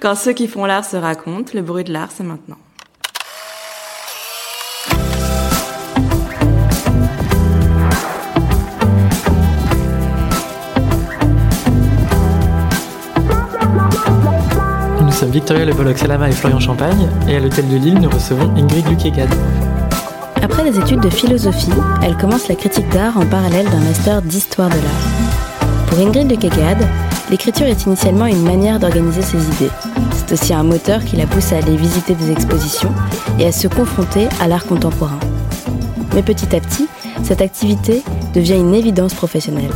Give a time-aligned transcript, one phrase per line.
[0.00, 2.56] Quand ceux qui font l'art se racontent, le bruit de l'art, c'est maintenant.
[15.02, 18.08] Nous sommes Victoria Le Bolloc Salama et Florian Champagne, et à l'hôtel de Lille, nous
[18.08, 19.34] recevons Ingrid Luquegade.
[20.40, 21.68] Après des études de philosophie,
[22.02, 25.88] elle commence la critique d'art en parallèle d'un master d'histoire de l'art.
[25.88, 26.88] Pour Ingrid Luquegade,
[27.30, 29.70] l'écriture est initialement une manière d'organiser ses idées.
[30.30, 32.94] C'est aussi un moteur qui la pousse à aller visiter des expositions
[33.40, 35.18] et à se confronter à l'art contemporain.
[36.14, 36.86] Mais petit à petit,
[37.24, 38.00] cette activité
[38.32, 39.72] devient une évidence professionnelle.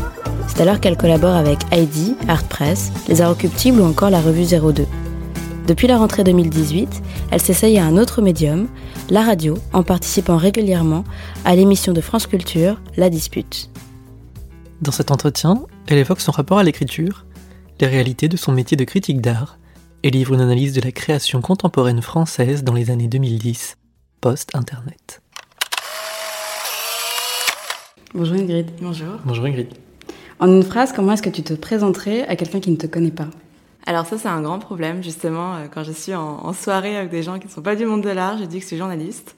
[0.47, 4.45] C'est alors qu'elle collabore avec Heidi, Art Press, Les Arts Occultibles ou encore la revue
[4.45, 4.87] 02.
[5.67, 8.69] Depuis la rentrée 2018, elle s'essaye à un autre médium,
[9.11, 11.03] la radio, en participant régulièrement
[11.45, 13.71] à l'émission de France Culture, La Dispute.
[14.83, 17.27] Dans cet entretien, elle évoque son rapport à l'écriture,
[17.81, 19.59] les réalités de son métier de critique d'art,
[20.05, 23.79] et livre une analyse de la création contemporaine française dans les années 2010,
[24.21, 25.23] post-internet.
[28.13, 28.71] Bonjour Ingrid.
[28.83, 29.15] Bonjour.
[29.25, 29.69] Bonjour Ingrid.
[30.41, 33.11] En une phrase, comment est-ce que tu te présenterais à quelqu'un qui ne te connaît
[33.11, 33.29] pas?
[33.87, 35.55] Alors ça, c'est un grand problème, justement.
[35.57, 37.87] euh, Quand je suis en, en soirée avec des gens qui ne sont pas du
[37.87, 39.37] monde de l'art, je dis que je suis journaliste.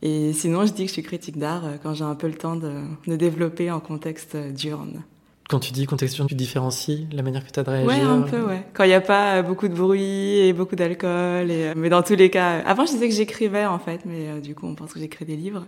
[0.00, 2.34] Et sinon, je dis que je suis critique d'art euh, quand j'ai un peu le
[2.34, 2.72] temps de,
[3.06, 5.02] de développer en contexte euh, diurne.
[5.52, 8.22] Quand tu dis contextuel, tu différencies la manière que tu as de réagir Ouais, un
[8.22, 8.64] peu, ouais.
[8.72, 11.50] Quand il n'y a pas euh, beaucoup de bruit et beaucoup d'alcool.
[11.50, 14.00] Et, euh, mais dans tous les cas, euh, avant, je disais que j'écrivais, en fait,
[14.06, 15.66] mais du coup, on pense que j'écris des livres.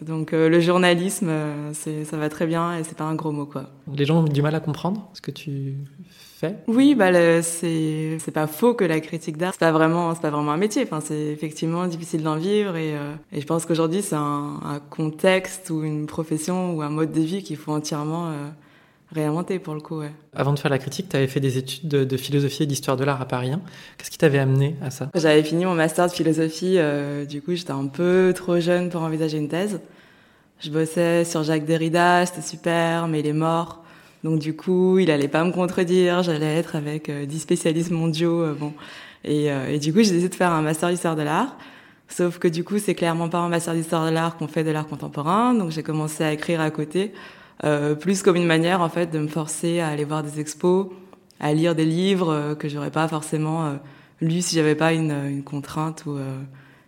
[0.00, 3.44] Donc, euh, le journalisme, euh, ça va très bien et c'est pas un gros mot,
[3.44, 3.68] quoi.
[3.92, 5.74] Les gens ont du mal à comprendre ce que tu
[6.08, 6.54] fais?
[6.66, 10.52] Oui, bah c'est pas faux que la critique d'art c'est pas vraiment c'est pas vraiment
[10.52, 10.84] un métier.
[10.84, 14.78] Enfin, c'est effectivement difficile d'en vivre et euh, et je pense qu'aujourd'hui c'est un, un
[14.78, 18.30] contexte ou une profession ou un mode de vie qu'il faut entièrement
[19.12, 20.00] réinventer pour le coup.
[20.00, 20.12] Ouais.
[20.34, 22.96] Avant de faire la critique, tu avais fait des études de, de philosophie et d'histoire
[22.96, 23.60] de l'art à Paris 1.
[23.96, 25.08] Qu'est-ce qui t'avait amené à ça?
[25.14, 26.74] J'avais fini mon master de philosophie.
[26.78, 29.80] euh, du coup, j'étais un peu trop jeune pour envisager une thèse.
[30.60, 33.84] Je bossais sur Jacques Derrida, c'était super, mais il est mort.
[34.24, 38.42] Donc du coup, il allait pas me contredire, j'allais être avec euh, 10 spécialistes mondiaux,
[38.42, 38.72] euh, bon.
[39.24, 41.56] Et, euh, et du coup, j'ai décidé de faire un master d'histoire de l'art.
[42.08, 44.70] Sauf que du coup, c'est clairement pas en master d'histoire de l'art qu'on fait de
[44.70, 45.54] l'art contemporain.
[45.54, 47.12] Donc j'ai commencé à écrire à côté,
[47.64, 50.86] euh, plus comme une manière en fait de me forcer à aller voir des expos,
[51.40, 53.74] à lire des livres euh, que j'aurais pas forcément euh,
[54.20, 56.38] lu si j'avais pas une, une contrainte ou euh,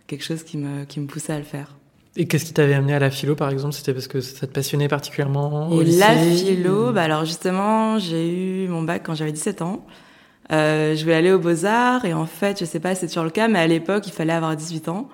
[0.07, 1.75] quelque chose qui me, qui me poussait à le faire.
[2.17, 3.73] Et qu'est-ce qui t'avait amené à la philo, par exemple?
[3.73, 7.99] C'était parce que ça te passionnait particulièrement au Et lycée la philo, bah alors justement,
[7.99, 9.85] j'ai eu mon bac quand j'avais 17 ans.
[10.51, 13.23] Euh, je voulais aller aux Beaux-Arts et en fait, je sais pas si c'est toujours
[13.23, 15.07] le cas, mais à l'époque, il fallait avoir 18 ans.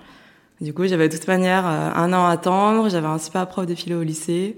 [0.60, 2.88] Du coup, j'avais de toute manière euh, un an à attendre.
[2.88, 4.56] J'avais un super prof de philo au lycée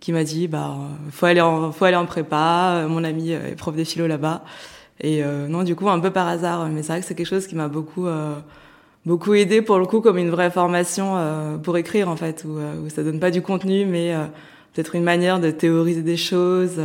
[0.00, 2.82] qui m'a dit, bah, euh, faut aller en, faut aller en prépa.
[2.84, 4.44] Euh, Mon ami euh, est prof de philo là-bas.
[5.00, 6.66] Et euh, non, du coup, un peu par hasard.
[6.68, 8.34] Mais c'est vrai que c'est quelque chose qui m'a beaucoup, euh,
[9.04, 12.58] beaucoup aidé pour le coup, comme une vraie formation euh, pour écrire en fait, où,
[12.58, 14.14] où ça donne pas du contenu, mais
[14.72, 16.78] peut-être une manière de théoriser des choses.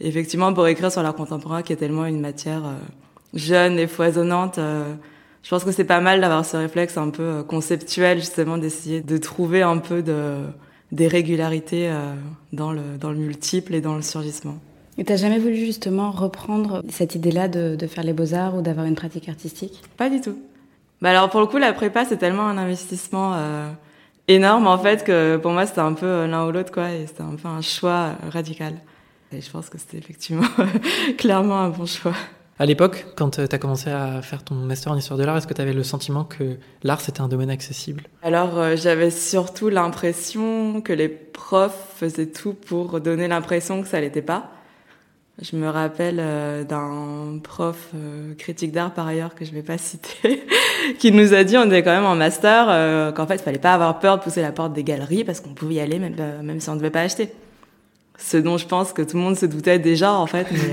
[0.00, 2.62] et effectivement, pour écrire sur l'art contemporain, qui est tellement une matière
[3.34, 4.58] jeune et foisonnante,
[5.42, 9.16] je pense que c'est pas mal d'avoir ce réflexe un peu conceptuel, justement, d'essayer de
[9.18, 10.38] trouver un peu de
[10.92, 12.14] des régularités euh,
[12.52, 14.58] dans le dans le multiple et dans le surgissement.
[14.98, 18.86] Et t'as jamais voulu justement reprendre cette idée-là de, de faire les beaux-arts ou d'avoir
[18.86, 19.82] une pratique artistique?
[19.96, 20.38] Pas du tout.
[21.02, 23.68] Bah alors pour le coup, la prépa, c'est tellement un investissement euh,
[24.28, 27.06] énorme en fait que pour moi, c'était un peu euh, l'un ou l'autre quoi, et
[27.06, 28.74] c'était un peu un choix euh, radical.
[29.32, 30.46] Et je pense que c'était effectivement
[31.18, 32.14] clairement un bon choix.
[32.58, 35.46] À l'époque, quand tu as commencé à faire ton master en histoire de l'art, est-ce
[35.46, 38.04] que tu avais le sentiment que l'art c'était un domaine accessible?
[38.22, 44.00] Alors euh, j'avais surtout l'impression que les profs faisaient tout pour donner l'impression que ça
[44.00, 44.50] l'était pas.
[45.42, 49.76] Je me rappelle euh, d'un prof euh, critique d'art par ailleurs que je vais pas
[49.78, 50.46] citer,
[50.98, 53.58] qui nous a dit on était quand même en master euh, qu'en fait il fallait
[53.58, 56.16] pas avoir peur de pousser la porte des galeries parce qu'on pouvait y aller même
[56.18, 57.30] euh, même si on ne devait pas acheter.
[58.18, 60.72] Ce dont je pense que tout le monde se doutait déjà en fait, mais,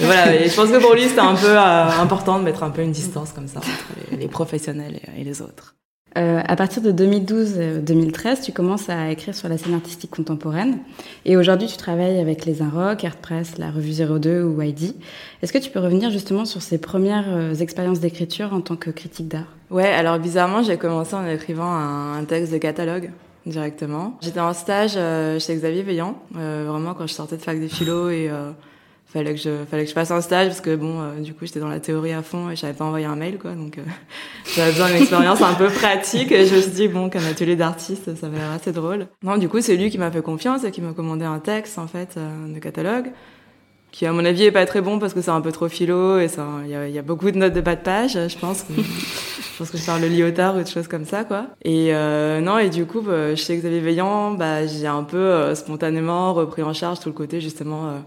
[0.00, 0.34] euh, voilà.
[0.34, 2.82] Et je pense que pour lui c'était un peu euh, important de mettre un peu
[2.82, 5.74] une distance comme ça entre les, les professionnels et, et les autres.
[6.16, 10.78] Euh, à partir de 2012-2013, tu commences à écrire sur la scène artistique contemporaine.
[11.24, 14.94] Et aujourd'hui, tu travailles avec les Inrock, Art Press, la revue 02 ou Heidi.
[15.42, 18.90] Est-ce que tu peux revenir justement sur ces premières euh, expériences d'écriture en tant que
[18.90, 19.48] critique d'art?
[19.70, 23.10] Ouais, alors bizarrement, j'ai commencé en écrivant un, un texte de catalogue
[23.44, 24.16] directement.
[24.22, 27.68] J'étais en stage euh, chez Xavier Veillant, euh, vraiment quand je sortais de fac de
[27.68, 28.52] philo et euh,
[29.06, 31.46] fallait que je fallait que je fasse un stage parce que bon, euh, du coup,
[31.46, 33.82] j'étais dans la théorie à fond et j'avais pas envoyé un mail quoi, donc euh,
[34.56, 37.56] j'avais besoin d'une expérience un peu pratique et je me suis dit bon, qu'un atelier
[37.56, 39.06] d'artiste, ça va l'air assez drôle.
[39.22, 41.78] Non, du coup, c'est lui qui m'a fait confiance et qui m'a commandé un texte
[41.78, 43.10] en fait euh, de catalogue
[43.94, 46.18] qui à mon avis est pas très bon parce que c'est un peu trop philo
[46.18, 49.56] et ça il y a, beaucoup de notes de bas de page je pense je
[49.56, 52.58] pense que je parle de liotard ou de choses comme ça quoi et euh, non
[52.58, 56.72] et du coup bah, chez Xavier Veillant bah j'ai un peu euh, spontanément repris en
[56.72, 57.98] charge tout le côté justement euh,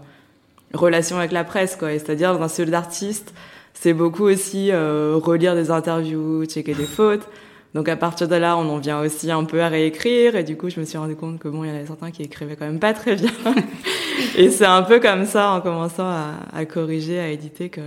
[0.74, 3.32] relation avec la presse quoi c'est-à-dire dans un studio d'artiste
[3.74, 7.28] c'est beaucoup aussi euh, relire des interviews checker des fautes
[7.74, 10.56] donc à partir de là, on en vient aussi un peu à réécrire et du
[10.56, 12.56] coup, je me suis rendu compte que bon, il y en avait certains qui écrivaient
[12.56, 13.30] quand même pas très bien.
[14.36, 17.82] et c'est un peu comme ça, en commençant à, à corriger, à éditer, que,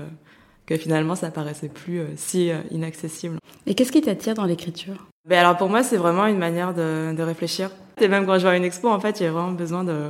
[0.68, 3.38] que finalement, ça paraissait plus euh, si euh, inaccessible.
[3.66, 5.08] Et qu'est-ce qui t'attire dans l'écriture?
[5.28, 7.70] Ben alors pour moi, c'est vraiment une manière de, de réfléchir.
[8.00, 10.10] Et même quand je vois une expo, en fait, a vraiment besoin de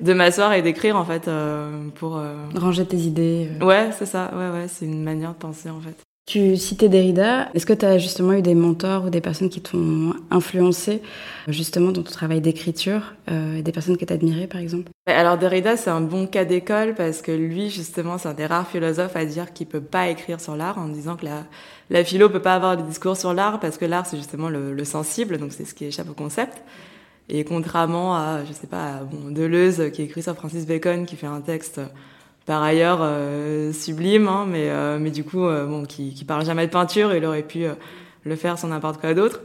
[0.00, 2.20] de m'asseoir et d'écrire en fait euh, pour
[2.54, 3.48] ranger tes idées.
[3.60, 4.30] Ouais, c'est ça.
[4.34, 5.96] Ouais, ouais, c'est une manière de penser en fait.
[6.30, 7.48] Tu citais Derrida.
[7.54, 11.02] Est-ce que tu as justement eu des mentors ou des personnes qui t'ont influencé
[11.48, 14.92] justement dans ton travail d'écriture euh, Des personnes que tu admirées par exemple?
[15.06, 18.68] Alors Derrida, c'est un bon cas d'école parce que lui, justement, c'est un des rares
[18.68, 21.46] philosophes à dire qu'il peut pas écrire sur l'art en disant que la,
[21.90, 24.72] la philo peut pas avoir de discours sur l'art parce que l'art, c'est justement le,
[24.72, 26.62] le, sensible, donc c'est ce qui échappe au concept.
[27.32, 31.28] Et contrairement à, je sais pas, bon, Deleuze qui écrit sur Francis Bacon, qui fait
[31.28, 31.80] un texte
[32.44, 36.44] par ailleurs euh, sublime, hein, mais, euh, mais du coup, euh, bon, qui, qui parle
[36.44, 37.74] jamais de peinture, il aurait pu euh,
[38.24, 39.42] le faire sans n'importe quoi d'autre.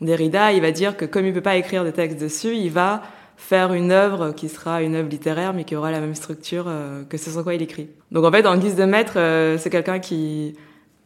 [0.00, 3.02] Derrida, il va dire que comme il peut pas écrire des textes dessus, il va
[3.36, 7.04] faire une œuvre qui sera une œuvre littéraire, mais qui aura la même structure euh,
[7.04, 7.88] que ce sur quoi il écrit.
[8.10, 9.12] Donc en fait, en guise de maître,
[9.58, 10.56] c'est quelqu'un qui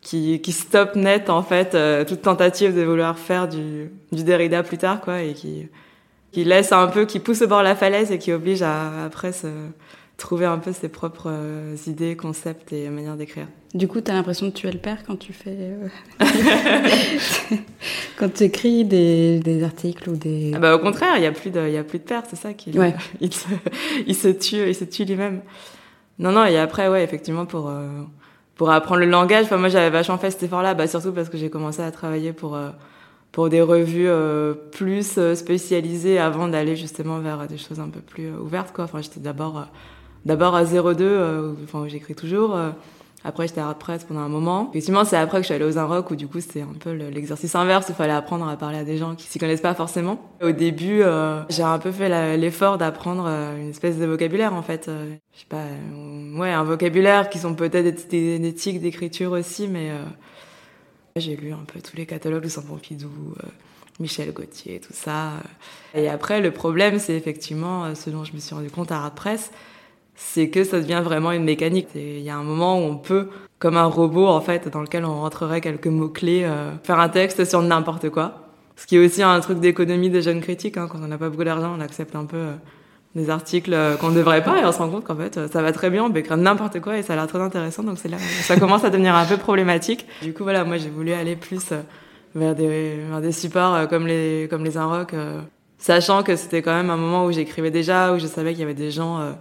[0.00, 1.76] qui, qui stoppe net en fait
[2.06, 5.68] toute tentative de vouloir faire du, du Derrida plus tard, quoi, et qui
[6.32, 9.04] qui laisse un peu, qui pousse au bord de la falaise et qui oblige à
[9.04, 9.48] après se
[10.16, 13.46] trouver un peu ses propres euh, idées, concepts et manières d'écrire.
[13.74, 15.56] Du coup, tu as l'impression de tuer le père quand tu fais.
[15.58, 15.88] Euh...
[18.18, 20.52] quand tu écris des, des, articles ou des.
[20.54, 22.36] Ah bah, au contraire, il n'y a, plus de, y a plus de père, c'est
[22.36, 22.76] ça qui.
[22.78, 22.94] Ouais.
[23.20, 23.48] il, se,
[24.06, 25.40] il se tue, il se tue lui-même.
[26.18, 27.68] Non, non, et après, ouais, effectivement, pour.
[27.68, 27.88] Euh,
[28.54, 31.36] pour apprendre le langage, enfin, moi j'avais vachement fait cet effort-là, bah, surtout parce que
[31.38, 32.68] j'ai commencé à travailler pour, euh,
[33.32, 38.30] pour des revues euh, plus spécialisées avant d'aller justement vers des choses un peu plus
[38.30, 38.72] ouvertes.
[38.72, 38.84] Quoi.
[38.84, 39.66] Enfin, j'étais d'abord
[40.24, 42.54] d'abord à 02, euh, enfin j'écris toujours.
[42.54, 42.70] Euh,
[43.24, 44.68] après, j'étais à Art Press pendant un moment.
[44.70, 46.90] Effectivement, c'est après que je suis allée aux Inrock où du coup c'était un peu
[46.90, 47.86] l'exercice inverse.
[47.88, 50.20] Il fallait apprendre à parler à des gens qui s'y connaissent pas forcément.
[50.42, 54.62] Au début, euh, j'ai un peu fait l'effort d'apprendre euh, une espèce de vocabulaire en
[54.62, 54.88] fait.
[54.88, 59.68] Euh, je sais pas, euh, ouais, un vocabulaire qui sont peut-être des, des d'écriture aussi,
[59.68, 59.92] mais
[61.16, 63.10] j'ai lu un peu tous les catalogues de Saint Pompidou.
[64.00, 65.32] Michel Gauthier, tout ça.
[65.94, 69.14] Et après, le problème, c'est effectivement ce dont je me suis rendu compte à Art
[69.14, 69.50] Press,
[70.14, 71.88] c'est que ça devient vraiment une mécanique.
[71.94, 73.28] Il y a un moment où on peut,
[73.58, 77.44] comme un robot en fait, dans lequel on rentrerait quelques mots-clés, euh, faire un texte
[77.44, 78.48] sur n'importe quoi.
[78.76, 80.76] Ce qui est aussi un truc d'économie des jeunes critiques.
[80.76, 80.88] Hein.
[80.90, 82.54] Quand on n'a pas beaucoup d'argent, on accepte un peu euh,
[83.14, 85.62] des articles euh, qu'on ne devrait pas et on se rend compte qu'en fait, ça
[85.62, 87.82] va très bien, on peut écrire n'importe quoi et ça a l'air très intéressant.
[87.82, 90.06] Donc c'est là ça commence à devenir un peu problématique.
[90.22, 91.72] Du coup, voilà, moi j'ai voulu aller plus
[92.34, 95.14] vers des, vers des supports comme les, comme les Inrock,
[95.78, 98.64] sachant que c'était quand même un moment où j'écrivais déjà, où je savais qu'il y
[98.64, 99.34] avait des gens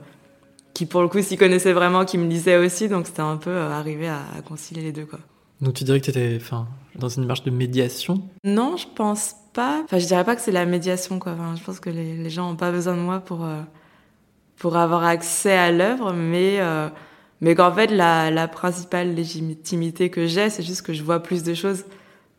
[0.74, 3.50] qui pour le coup s'y connaissaient vraiment, qui me lisaient aussi, donc c'était un peu
[3.50, 5.20] euh, arrivé à, à, concilier les deux quoi.
[5.60, 8.22] Donc tu dirais que tu étais enfin, dans une marche de médiation?
[8.44, 9.82] Non, je pense pas.
[9.84, 11.36] Enfin, je dirais pas que c'est la médiation quoi.
[11.56, 13.62] Je pense que les, gens ont pas besoin de moi pour euh,
[14.58, 16.88] pour avoir accès à l'œuvre, mais euh,
[17.42, 21.44] mais qu'en fait la, la principale légitimité que j'ai, c'est juste que je vois plus
[21.44, 21.86] de choses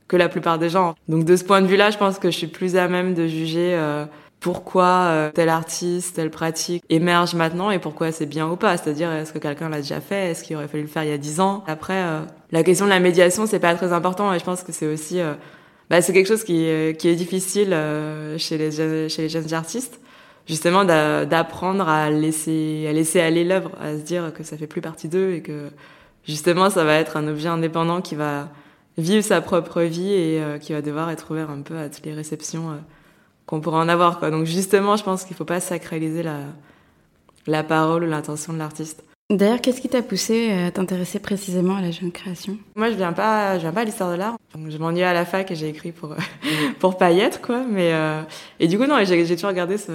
[0.09, 0.95] que la plupart des gens.
[1.09, 3.26] Donc de ce point de vue-là, je pense que je suis plus à même de
[3.26, 4.04] juger euh,
[4.40, 8.76] pourquoi euh, tel artiste, telle pratique émerge maintenant et pourquoi c'est bien ou pas.
[8.76, 10.31] C'est-à-dire, est-ce que quelqu'un l'a déjà fait?
[10.31, 11.64] Est-ce qu'il aurait fallu le faire il y a dix ans?
[11.66, 12.04] Après,
[12.50, 15.21] la question de la médiation, c'est pas très important et je pense que c'est aussi,
[15.91, 16.67] bah, c'est quelque chose qui,
[16.99, 17.77] qui est difficile
[18.39, 20.01] chez les chez les jeunes artistes,
[20.47, 24.81] justement d'apprendre à laisser, à laisser aller l'œuvre, à se dire que ça fait plus
[24.81, 25.69] partie d'eux et que
[26.27, 28.49] justement ça va être un objet indépendant qui va
[28.99, 32.15] vivre sa propre vie et qui va devoir être ouvert un peu à toutes les
[32.15, 32.79] réceptions
[33.47, 34.31] qu'on pourrait en avoir quoi.
[34.31, 36.39] Donc justement, je pense qu'il faut pas sacraliser la
[37.47, 39.05] la parole ou l'intention de l'artiste.
[39.33, 42.59] D'ailleurs, qu'est-ce qui t'a poussé à t'intéresser précisément à la jeune création?
[42.77, 44.37] Moi, je viens pas, je viens pas à l'histoire de l'art.
[44.69, 46.15] Je m'ennuie à la fac et j'ai écrit pour
[46.79, 47.62] pour pas y être quoi.
[47.69, 48.21] Mais euh,
[48.61, 49.93] et du coup non, j'ai toujours regardé ce,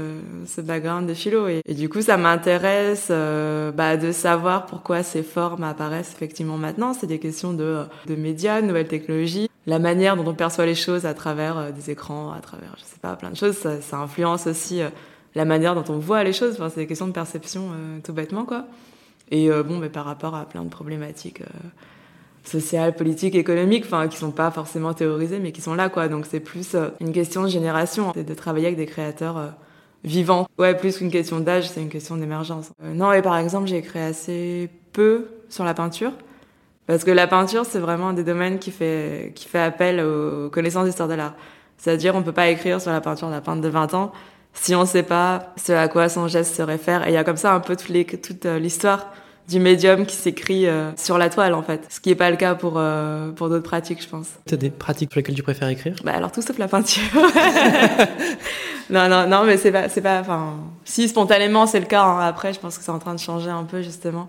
[0.47, 5.21] ce background de philo et, du coup ça m'intéresse euh, bah, de savoir pourquoi ces
[5.21, 6.93] formes apparaissent effectivement maintenant.
[6.93, 10.75] C'est des questions de de médias, de nouvelles technologies, la manière dont on perçoit les
[10.75, 13.57] choses à travers euh, des écrans, à travers je sais pas plein de choses.
[13.57, 14.89] Ça, influence aussi euh,
[15.35, 16.57] la manière dont on voit les choses.
[16.69, 18.65] C'est des questions de perception euh, tout bêtement quoi.
[19.31, 21.69] Et euh, bon, mais par rapport à plein de problématiques euh,
[22.43, 26.07] sociales, politiques, économiques, enfin, qui sont pas forcément théorisées, mais qui sont là, quoi.
[26.07, 29.53] Donc c'est plus euh, une question de génération, de travailler avec des créateurs
[30.03, 30.47] vivant.
[30.57, 32.71] Ouais, plus qu'une question d'âge, c'est une question d'émergence.
[32.83, 36.11] Euh, non, et par exemple, j'ai écrit assez peu sur la peinture.
[36.85, 40.49] Parce que la peinture, c'est vraiment un des domaines qui fait, qui fait appel aux
[40.49, 41.35] connaissances d'histoire de l'art.
[41.77, 44.13] C'est-à-dire, on peut pas écrire sur la peinture d'un peintre de 20 ans
[44.61, 47.07] si on sait pas ce à quoi son geste se réfère.
[47.07, 49.11] Et il y a comme ça un peu toute, les, toute l'histoire
[49.47, 51.85] du médium qui s'écrit euh, sur la toile en fait.
[51.89, 54.27] Ce qui est pas le cas pour euh, pour d'autres pratiques, je pense.
[54.45, 55.95] T'as des pratiques pour lesquelles tu préfères écrire?
[56.03, 57.01] Bah alors tout sauf la peinture.
[58.89, 62.03] non non non, mais c'est pas c'est pas enfin si spontanément c'est le cas.
[62.03, 62.19] Hein.
[62.19, 64.27] Après, je pense que c'est en train de changer un peu justement.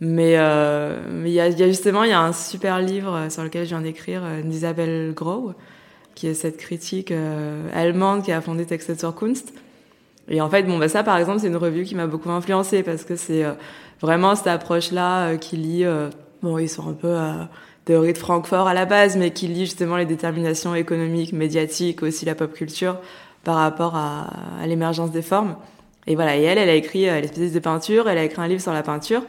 [0.00, 3.28] Mais euh, mais il y a, y a justement il y a un super livre
[3.30, 5.54] sur lequel je viens d'écrire d'Isabelle Groh
[6.14, 7.12] qui est cette critique
[7.74, 9.52] allemande qui a fondé Texte zur Kunst.
[10.28, 12.82] Et en fait, bon, bah ça, par exemple, c'est une revue qui m'a beaucoup influencée
[12.82, 13.44] parce que c'est
[14.02, 16.10] vraiment cette approche-là euh, qui lit, euh,
[16.42, 17.16] bon, ils sont un peu
[17.86, 22.26] théorie de Francfort à la base, mais qui lit justement les déterminations économiques, médiatiques, aussi
[22.26, 22.98] la pop culture
[23.44, 24.28] par rapport à,
[24.60, 25.56] à l'émergence des formes.
[26.06, 28.42] Et voilà, et elle, elle a écrit, elle est spécialiste de peinture, elle a écrit
[28.42, 29.22] un livre sur la peinture,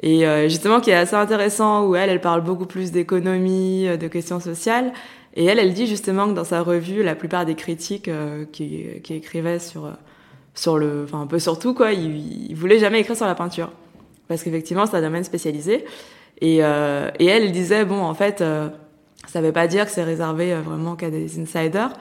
[0.00, 4.08] et euh, justement qui est assez intéressant, où elle, elle parle beaucoup plus d'économie, de
[4.08, 4.92] questions sociales,
[5.34, 8.10] et elle, elle dit justement que dans sa revue, la plupart des critiques
[8.52, 9.90] qui, qui écrivaient sur
[10.54, 13.34] sur le, enfin un peu sur tout quoi, ils, ils voulaient jamais écrire sur la
[13.34, 13.72] peinture
[14.28, 15.84] parce qu'effectivement c'est un domaine spécialisé.
[16.40, 18.68] Et, euh, et elle, elle disait bon en fait euh,
[19.26, 21.92] ça veut pas dire que c'est réservé euh, vraiment qu'à des insiders,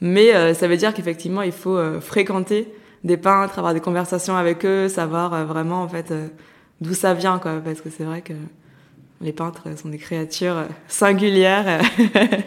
[0.00, 2.72] mais euh, ça veut dire qu'effectivement il faut euh, fréquenter
[3.04, 6.12] des peintres, avoir des conversations avec eux, savoir vraiment en fait
[6.80, 8.34] d'où ça vient quoi, parce que c'est vrai que
[9.22, 11.80] les peintres sont des créatures singulières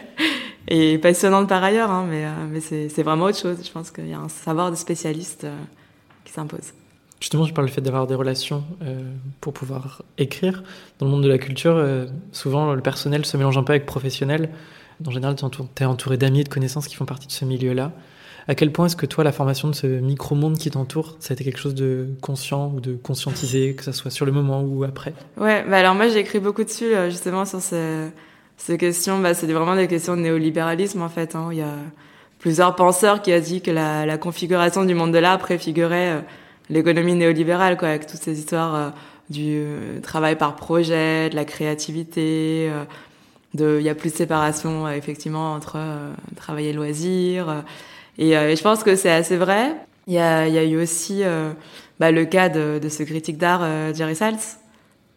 [0.68, 3.58] et passionnantes par ailleurs, hein, mais, mais c'est vraiment autre chose.
[3.64, 5.46] Je pense qu'il y a un savoir de spécialiste
[6.24, 6.72] qui s'impose.
[7.20, 9.00] Justement, je parle du fait d'avoir des relations euh,
[9.40, 10.62] pour pouvoir écrire.
[10.98, 13.86] Dans le monde de la culture, euh, souvent le personnel se mélange un peu avec
[13.86, 14.50] professionnel.
[15.04, 15.44] En général, tu
[15.82, 17.92] es entouré d'amis et de connaissances qui font partie de ce milieu-là.
[18.48, 21.34] À quel point est-ce que toi, la formation de ce micro-monde qui t'entoure, ça a
[21.34, 24.84] été quelque chose de conscient ou de conscientisé, que ce soit sur le moment ou
[24.84, 25.14] après?
[25.36, 28.08] Ouais, bah alors moi j'ai écrit beaucoup dessus, euh, justement, sur ces,
[28.56, 29.18] ces questions.
[29.18, 31.34] Bah, c'est vraiment des questions de néolibéralisme, en fait.
[31.34, 31.48] Hein.
[31.50, 31.74] Il y a
[32.38, 36.10] plusieurs penseurs qui ont dit que la, la configuration du monde de l'art préfigurait...
[36.10, 36.20] Euh,
[36.68, 38.90] l'économie néolibérale, quoi, avec toutes ces histoires euh,
[39.30, 39.64] du
[40.02, 42.68] travail par projet, de la créativité,
[43.54, 45.78] il y a plus de séparation effectivement entre
[46.34, 47.62] travail et loisir.
[48.18, 49.74] Et, je pense que c'est assez vrai.
[50.06, 51.22] Il y a, y a eu aussi
[51.98, 54.58] bah, le cas de, de ce critique d'art Jerry Saltz,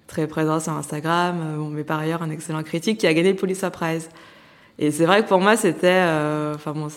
[0.08, 3.36] très présent sur Instagram, bon, mais par ailleurs un excellent critique qui a gagné le
[3.36, 4.10] Pulitzer Prize.
[4.82, 6.88] Et c'est vrai que pour moi, c'était, euh, enfin bon,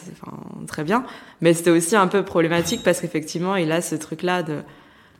[0.68, 1.04] très bien,
[1.40, 4.60] mais c'était aussi un peu problématique parce qu'effectivement, il a ce truc-là de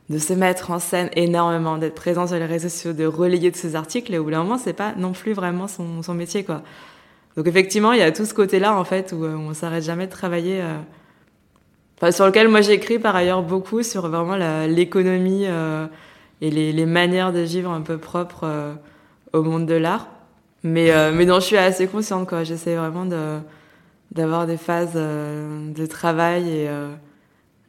[0.09, 3.55] de se mettre en scène énormément, d'être présent sur les réseaux sociaux, de relayer de
[3.55, 6.43] ses articles, et au bout d'un moment, c'est pas non plus vraiment son, son métier,
[6.43, 6.61] quoi.
[7.35, 10.05] Donc effectivement, il y a tout ce côté-là, en fait, où, euh, on s'arrête jamais
[10.05, 10.77] de travailler, euh...
[11.97, 14.35] enfin, sur lequel moi j'écris par ailleurs beaucoup sur vraiment
[14.67, 15.87] l'économie euh,
[16.41, 18.73] et les, les, manières de vivre un peu propres euh,
[19.33, 20.07] au monde de l'art.
[20.63, 22.43] Mais, euh, mais non, je suis assez consciente, quoi.
[22.43, 23.39] J'essaie vraiment de,
[24.11, 26.69] d'avoir des phases euh, de travail et,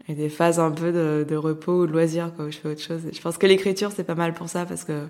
[0.08, 2.68] et des phases un peu de, de repos ou de loisir, quoi, où je fais
[2.68, 3.06] autre chose.
[3.06, 5.06] Et je pense que l'écriture, c'est pas mal pour ça parce que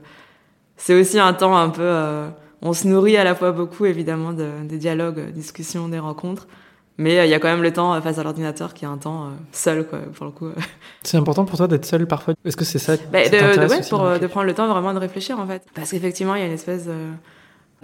[0.76, 2.30] c'est aussi un temps un peu,
[2.64, 6.48] on se nourrit à la fois beaucoup, évidemment, de, des dialogues, discussions, des rencontres.
[6.96, 9.30] Mais il y a quand même le temps face à l'ordinateur qui est un temps
[9.52, 10.48] seul, quoi, pour le coup.
[11.02, 12.34] C'est important pour toi d'être seul parfois?
[12.44, 15.00] Est-ce que c'est ça bah, de, de, ouais, pour, de prendre le temps vraiment de
[15.00, 15.64] réfléchir, en fait.
[15.74, 16.88] Parce qu'effectivement, il y a une espèce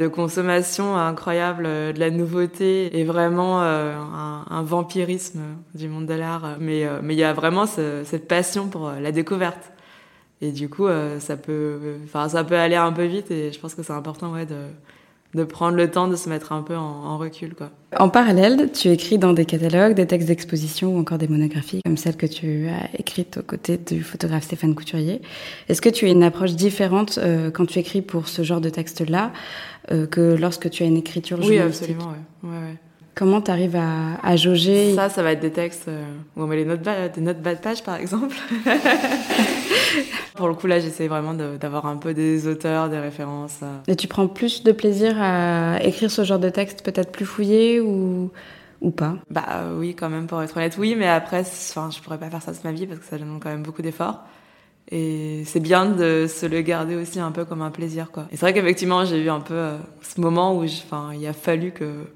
[0.00, 5.42] de consommation incroyable euh, de la nouveauté et vraiment euh, un, un, vampirisme
[5.74, 6.56] du monde de l'art.
[6.58, 9.72] Mais euh, mais il y a vraiment ce, cette passion pour la découverte.
[10.42, 10.86] Et du coup,
[11.18, 13.30] ça peut, enfin, ça peut aller un peu vite.
[13.30, 14.56] Et je pense que c'est important, ouais, de
[15.34, 17.54] de prendre le temps de se mettre un peu en, en, recul.
[17.54, 17.70] Quoi.
[17.98, 21.96] En parallèle, tu écris dans des catalogues, des textes d'exposition ou encore des monographies, comme
[21.96, 25.22] celle que tu as écrite aux côtés du photographe Stéphane Couturier.
[25.68, 28.70] Est-ce que tu as une approche différente euh, quand tu écris pour ce genre de
[28.70, 29.32] texte-là
[29.92, 31.96] euh, que lorsque tu as une écriture journalistique?
[31.96, 32.16] Oui, absolument.
[32.42, 32.50] Ouais.
[32.50, 32.76] Ouais, ouais.
[33.20, 36.02] Comment tu arrives à, à, jauger Ça, ça va être des textes euh,
[36.34, 38.34] où on met les notes des notes bas de page, par exemple.
[40.36, 43.58] Pour le coup, là, j'essaie vraiment d'avoir un peu des auteurs, des références.
[43.62, 43.76] Euh.
[43.88, 47.78] Et tu prends plus de plaisir à écrire ce genre de texte, peut-être plus fouillé
[47.78, 48.30] ou
[48.80, 49.16] ou pas?
[49.28, 50.94] Bah oui, quand même, pour être honnête, oui.
[50.96, 53.42] Mais après, enfin, je pourrais pas faire ça toute ma vie parce que ça demande
[53.42, 54.24] quand même beaucoup d'efforts.
[54.90, 58.28] Et c'est bien de se le garder aussi un peu comme un plaisir, quoi.
[58.32, 61.34] Et c'est vrai qu'effectivement, j'ai eu un peu euh, ce moment où, enfin, il a
[61.34, 62.06] fallu que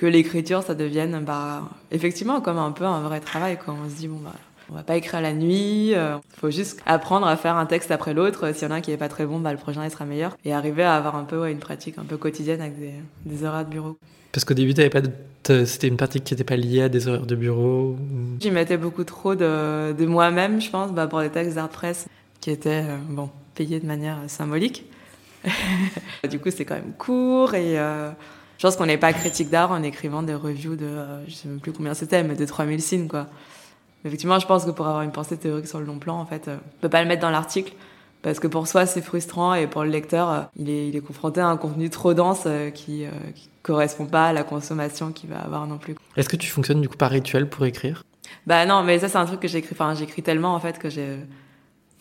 [0.00, 3.76] que l'écriture, ça devienne, bah, effectivement, comme un peu un vrai travail, quoi.
[3.84, 4.32] On se dit, bon, bah,
[4.70, 5.90] On va pas écrire la nuit.
[5.90, 8.54] Il faut juste apprendre à faire un texte après l'autre.
[8.54, 10.06] S'il y en a un qui est pas très bon, bah, le prochain il sera
[10.06, 10.38] meilleur.
[10.46, 12.94] Et arriver à avoir un peu ouais, une pratique un peu quotidienne avec des,
[13.26, 13.98] des horaires de bureau.
[14.32, 15.64] Parce qu'au début, pas de...
[15.66, 17.98] c'était une pratique qui n'était pas liée à des horaires de bureau.
[18.40, 22.06] J'y mettais beaucoup trop de, de moi-même, je pense, bah, pour des textes d'art presse
[22.40, 24.86] qui étaient bon payés de manière symbolique.
[26.30, 28.10] du coup, c'est quand même court et euh,
[28.60, 31.48] je pense qu'on n'est pas critique d'art en écrivant des reviews de, euh, je sais
[31.48, 33.26] même plus combien c'était, mais de 3000 signes, quoi.
[34.04, 36.46] effectivement, je pense que pour avoir une pensée théorique sur le long plan, en fait,
[36.46, 37.72] euh, on peut pas le mettre dans l'article.
[38.20, 41.00] Parce que pour soi, c'est frustrant et pour le lecteur, euh, il, est, il est
[41.00, 45.38] confronté à un contenu trop dense qui, qui correspond pas à la consommation qu'il va
[45.38, 45.94] avoir non plus.
[46.18, 48.02] Est-ce que tu fonctionnes du coup par rituel pour écrire?
[48.46, 49.70] Bah non, mais ça c'est un truc que j'écris.
[49.72, 51.16] Enfin, j'écris tellement en fait que j'ai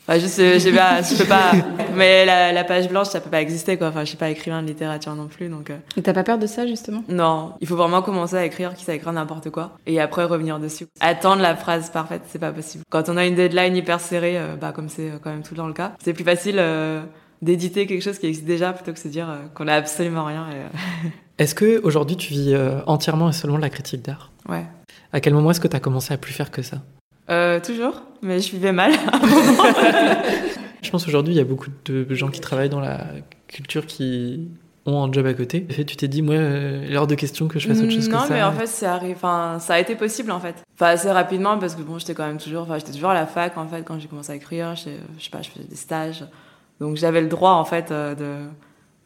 [0.09, 1.51] Enfin, juste, je pas, je peux pas.
[1.95, 3.89] Mais la, la, page blanche, ça peut pas exister, quoi.
[3.89, 5.69] Enfin, je suis pas écrivain de littérature non plus, donc.
[5.69, 5.77] Euh...
[5.97, 7.03] Et t'as pas peur de ça, justement?
[7.09, 10.59] Non, il faut vraiment commencer à écrire, quitte à écrire n'importe quoi, et après revenir
[10.59, 10.87] dessus.
[10.99, 12.83] Attendre la phrase parfaite, c'est pas possible.
[12.89, 15.59] Quand on a une deadline hyper serrée, euh, bah comme c'est quand même tout le
[15.59, 17.03] temps le cas, c'est plus facile euh,
[17.43, 20.25] d'éditer quelque chose qui existe déjà plutôt que de se dire euh, qu'on a absolument
[20.25, 20.47] rien.
[21.37, 24.31] Est-ce que aujourd'hui tu vis entièrement et seulement de la critique d'art?
[24.49, 24.65] Ouais.
[25.13, 26.81] À quel moment est-ce que tu as commencé à plus faire que ça?
[27.29, 28.91] Euh, toujours, mais je vivais mal.
[30.81, 33.05] je pense aujourd'hui il y a beaucoup de gens qui travaillent dans la
[33.47, 34.49] culture qui
[34.85, 35.65] ont un job à côté.
[35.77, 38.13] Et tu t'es dit, moi, euh, l'heure de question que je fasse autre chose que
[38.13, 38.19] ça.
[38.21, 40.55] Non, mais en fait, Enfin, ça a été possible en fait.
[40.75, 42.63] Enfin, assez rapidement parce que bon, j'étais quand même toujours.
[42.63, 44.75] Enfin, j'étais toujours à la fac en fait quand j'ai commencé à écrire.
[44.75, 46.23] Je sais pas, je faisais des stages,
[46.79, 48.47] donc j'avais le droit en fait euh, de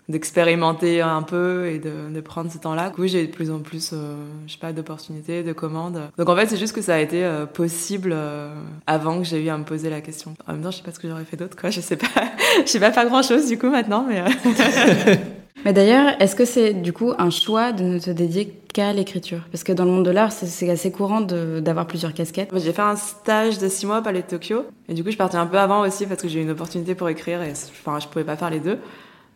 [0.09, 2.91] d'expérimenter un peu et de, de prendre ce temps-là.
[2.97, 4.15] Oui, j'ai de plus en plus, euh,
[4.47, 6.01] je sais pas, d'opportunités, de commandes.
[6.17, 8.53] Donc en fait, c'est juste que ça a été euh, possible euh,
[8.85, 10.35] avant que j'ai eu à me poser la question.
[10.47, 11.69] En même temps, je sais pas ce que j'aurais fait d'autre, quoi.
[11.69, 12.07] Je sais pas,
[12.65, 14.23] je sais pas faire grand-chose du coup maintenant, mais.
[15.65, 19.47] mais d'ailleurs, est-ce que c'est du coup un choix de ne te dédier qu'à l'écriture?
[19.53, 22.49] Parce que dans le monde de l'art, c'est assez courant d'avoir plusieurs casquettes.
[22.53, 25.17] J'ai fait un stage de six mois au Palais de Tokyo, et du coup, je
[25.17, 27.99] partais un peu avant aussi parce que j'ai eu une opportunité pour écrire et enfin,
[28.01, 28.79] je pouvais pas faire les deux.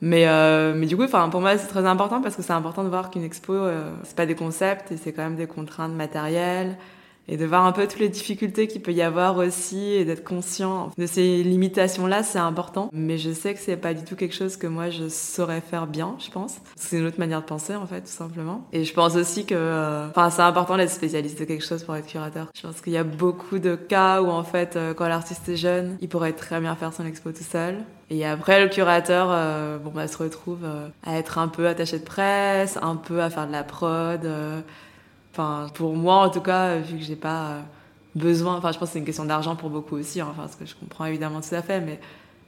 [0.02, 2.90] Mais, euh, mais du coup, pour moi, c'est très important parce que c'est important de
[2.90, 6.78] voir qu'une expo, euh, c'est pas des concepts et c'est quand même des contraintes matérielles
[7.28, 10.24] et de voir un peu toutes les difficultés qu'il peut y avoir aussi et d'être
[10.24, 12.90] conscient de ces limitations-là, c'est important.
[12.94, 15.88] Mais je sais que c'est pas du tout quelque chose que moi je saurais faire
[15.88, 16.56] bien, je pense.
[16.76, 18.66] C'est une autre manière de penser en fait, tout simplement.
[18.72, 21.96] Et je pense aussi que, euh, enfin, c'est important d'être spécialiste de quelque chose pour
[21.96, 22.48] être curateur.
[22.56, 25.58] Je pense qu'il y a beaucoup de cas où en fait, euh, quand l'artiste est
[25.58, 27.84] jeune, il pourrait très bien faire son expo tout seul.
[28.10, 30.66] Et après, le curateur, euh, bon, bah, se retrouve
[31.04, 34.28] à être un peu attaché de presse, un peu à faire de la prod.
[35.38, 37.62] Enfin, pour moi, en tout cas, vu que j'ai pas euh,
[38.16, 40.58] besoin, enfin, je pense que c'est une question d'argent pour beaucoup aussi, hein, enfin, ce
[40.58, 42.00] que je comprends évidemment tout à fait, mais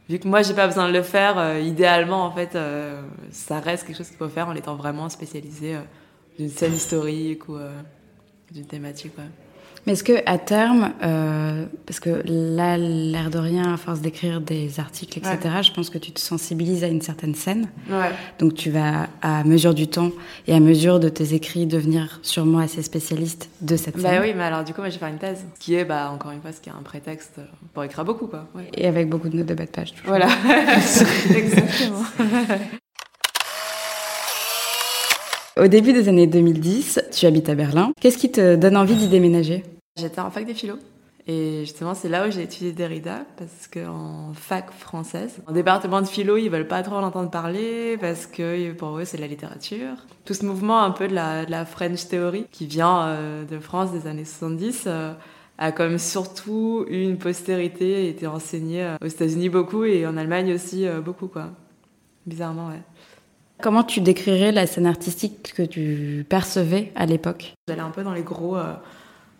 [0.09, 3.59] vu que moi, j'ai pas besoin de le faire, euh, idéalement, en fait, euh, ça
[3.59, 5.77] reste quelque chose qu'il faut faire en étant vraiment spécialisé
[6.39, 7.57] d'une scène historique ou
[8.51, 9.13] d'une thématique.
[9.85, 14.41] Mais est-ce que à terme, euh, parce que là, l'air de rien, à force d'écrire
[14.41, 17.69] des articles, etc., je pense que tu te sensibilises à une certaine scène.
[17.89, 18.11] Ouais.
[18.39, 20.11] Donc tu vas, à mesure du temps
[20.47, 24.19] et à mesure de tes écrits, devenir sûrement assez spécialiste de cette bah scène.
[24.19, 26.31] Bah oui, mais alors du coup, moi, j'ai fait une thèse, qui est, bah, encore
[26.31, 27.39] une fois, ce qui est un prétexte
[27.73, 28.47] pour écrire beaucoup, quoi.
[28.55, 28.69] Ouais.
[28.73, 29.93] Et avec beaucoup de notes de bas de page.
[29.93, 30.09] Toujours.
[30.09, 30.27] Voilà,
[31.35, 32.03] exactement.
[35.59, 37.91] Au début des années 2010, tu habites à Berlin.
[37.99, 39.65] Qu'est-ce qui te donne envie d'y déménager?
[39.97, 40.75] J'étais en fac des philo.
[41.27, 46.07] Et justement, c'est là où j'ai étudié Derrida, parce qu'en fac française, en département de
[46.07, 49.27] philo, ils veulent pas trop en entendre parler, parce que pour eux, c'est de la
[49.27, 49.95] littérature.
[50.23, 54.07] Tout ce mouvement un peu de la, French Theory, qui vient euh, de France des
[54.07, 55.11] années 70, euh,
[55.57, 60.53] a comme surtout eu une postérité, été enseigné euh, aux États-Unis beaucoup, et en Allemagne
[60.53, 61.49] aussi beaucoup, quoi.
[62.25, 62.81] Bizarrement, ouais.
[63.61, 67.55] Comment tu décrirais la scène artistique que tu percevais à l'époque?
[67.67, 68.73] J'allais un peu dans les gros, euh,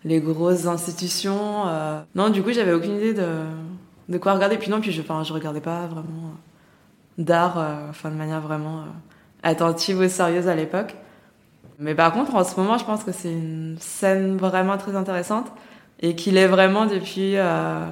[0.04, 1.66] les grosses institutions.
[1.66, 2.02] Euh...
[2.14, 4.58] Non, du coup, j'avais aucune idée de, quoi regarder.
[4.58, 6.34] Puis non, puis je, enfin, je regardais pas vraiment
[7.18, 7.56] euh, d'art,
[7.88, 8.84] enfin de manière vraiment
[9.42, 10.94] attentive ou sérieuse à l'époque.
[11.78, 15.46] Mais par contre, en ce moment, je pense que c'est une scène vraiment très intéressante
[16.00, 17.88] et qu'il est vraiment depuis, je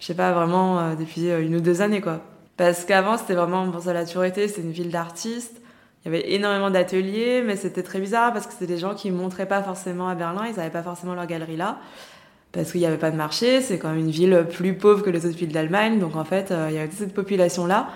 [0.00, 2.20] sais pas, vraiment depuis une ou deux années, quoi.
[2.56, 5.60] Parce qu'avant, c'était vraiment, bon, ça l'a été, c'était une ville d'artistes.
[6.04, 9.10] Il y avait énormément d'ateliers, mais c'était très bizarre parce que c'était des gens qui
[9.10, 11.78] montraient pas forcément à Berlin, ils n'avaient pas forcément leur galerie là.
[12.52, 15.10] Parce qu'il n'y avait pas de marché, c'est quand même une ville plus pauvre que
[15.10, 17.88] les autres villes d'Allemagne, donc en fait, euh, il y avait toute cette population-là,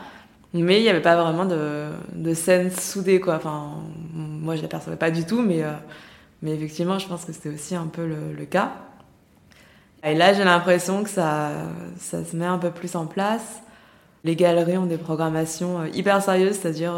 [0.52, 3.36] mais il n'y avait pas vraiment de, de scène soudée, quoi.
[3.36, 3.74] Enfin,
[4.12, 5.70] moi, je l'apercevais pas du tout, mais, euh,
[6.42, 8.72] mais effectivement, je pense que c'était aussi un peu le, le cas.
[10.02, 11.52] Et là, j'ai l'impression que ça,
[11.98, 13.62] ça se met un peu plus en place.
[14.24, 16.92] Les galeries ont des programmations hyper sérieuses, c'est-à-dire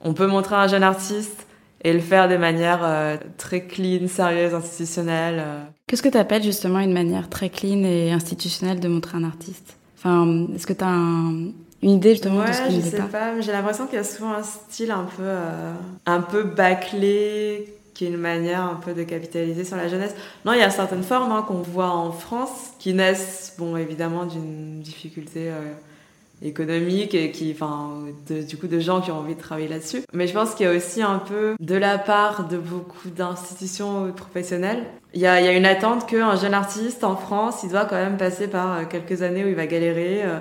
[0.00, 1.46] on peut montrer un jeune artiste
[1.82, 5.38] et le faire de manière euh, très clean, sérieuse, institutionnelle.
[5.38, 5.62] euh.
[5.86, 9.76] Qu'est-ce que tu appelles justement une manière très clean et institutionnelle de montrer un artiste?
[9.96, 11.50] Enfin, est-ce que tu as une
[11.90, 14.32] idée justement Ouais, de ce qui je sais pas, j'ai l'impression qu'il y a souvent
[14.32, 15.72] un style un peu, euh,
[16.06, 20.14] un peu bâclé, qui est une manière un peu de capitaliser sur la jeunesse.
[20.44, 24.24] Non, il y a certaines formes hein, qu'on voit en France qui naissent, bon, évidemment,
[24.24, 25.72] d'une difficulté euh,
[26.42, 30.02] économique et qui, enfin, du coup, de gens qui ont envie de travailler là-dessus.
[30.12, 34.12] Mais je pense qu'il y a aussi un peu, de la part de beaucoup d'institutions
[34.12, 38.18] professionnels, il y a, une attente qu'un jeune artiste en France, il doit quand même
[38.18, 40.22] passer par euh, quelques années où il va galérer.
[40.22, 40.38] euh,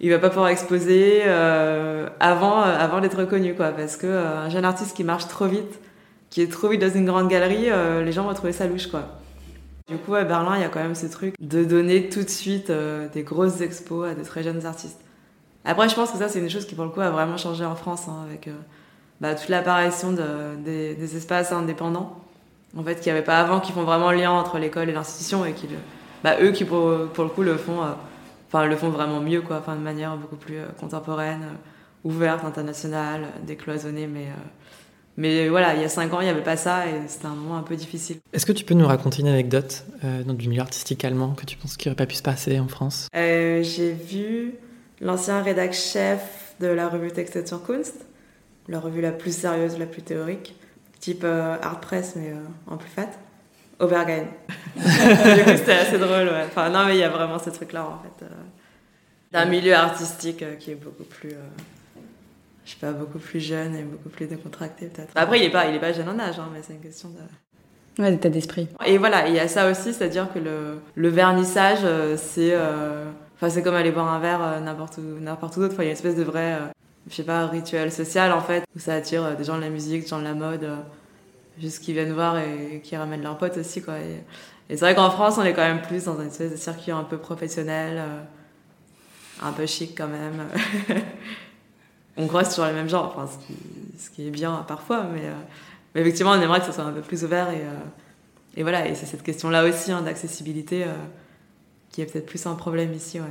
[0.00, 4.50] il va pas pouvoir exposer euh, avant euh, avant d'être reconnu quoi parce que un
[4.50, 5.80] jeune artiste qui marche trop vite
[6.30, 7.68] qui est trop vite dans une grande galerie
[8.04, 9.20] les gens vont trouver ça louche quoi
[9.88, 12.28] du coup à Berlin il y a quand même ce truc de donner tout de
[12.28, 12.72] suite
[13.14, 15.03] des grosses expos à de très jeunes artistes
[15.64, 17.64] après je pense que ça c'est une chose qui pour le coup a vraiment changé
[17.64, 18.52] en France hein, avec euh,
[19.20, 22.18] bah, toute l'apparition de, des, des espaces indépendants
[22.76, 24.92] en fait qu'il n'y avait pas avant qui font vraiment le lien entre l'école et
[24.92, 25.76] l'institution et qui le,
[26.22, 27.92] bah, eux qui pour, pour le coup le font euh,
[28.48, 32.44] enfin le font vraiment mieux quoi enfin de manière beaucoup plus euh, contemporaine euh, ouverte
[32.44, 34.42] internationale décloisonnée mais euh,
[35.16, 37.34] mais voilà il y a cinq ans il n'y avait pas ça et c'était un
[37.34, 38.16] moment un peu difficile.
[38.32, 41.46] Est-ce que tu peux nous raconter une anecdote euh, dans du milieu artistique allemand que
[41.46, 43.06] tu penses qu'il n'aurait pas pu se passer en France?
[43.16, 44.54] Euh, j'ai vu
[45.00, 48.06] l'ancien rédac chef de la revue Texte zur Kunst
[48.68, 50.54] la revue la plus sérieuse la plus théorique
[51.00, 53.08] type euh, Art Press mais euh, en plus fat
[53.80, 54.26] Obergein
[54.76, 56.44] du coup c'était assez drôle ouais.
[56.46, 58.28] enfin non mais il y a vraiment ce truc là en fait euh,
[59.32, 62.00] d'un milieu artistique euh, qui est beaucoup plus euh,
[62.64, 65.66] je sais pas beaucoup plus jeune et beaucoup plus décontracté peut-être après il est pas
[65.66, 67.18] il est pas jeune en âge hein, mais c'est une question de
[67.96, 68.66] Ouais, d'état d'esprit.
[68.84, 73.04] et voilà, il y a ça aussi, c'est-à-dire que le, le vernissage, euh, c'est euh,
[73.50, 75.74] c'est comme aller boire un verre euh, n'importe où, n'importe où d'autre.
[75.74, 76.66] Enfin, il y a une espèce de vrai, euh,
[77.08, 79.70] je sais pas, rituel social en fait, où ça attire euh, des gens de la
[79.70, 80.68] musique, des gens de la mode,
[81.58, 83.94] juste qui viennent voir et, qui ramènent leurs potes aussi quoi.
[83.98, 84.24] Et,
[84.70, 87.04] c'est vrai qu'en France, on est quand même plus dans une espèce de circuit un
[87.04, 88.02] peu professionnel,
[89.42, 90.48] un peu chic quand même.
[92.16, 93.58] on croise toujours les mêmes gens, enfin ce qui,
[93.98, 95.20] ce qui est bien parfois, mais,
[95.94, 97.62] mais effectivement, on aimerait que ça soit un peu plus ouvert et
[98.56, 100.86] et voilà, et c'est cette question-là aussi hein, d'accessibilité
[101.94, 103.20] qui est peut-être plus un problème ici.
[103.20, 103.26] Ouais.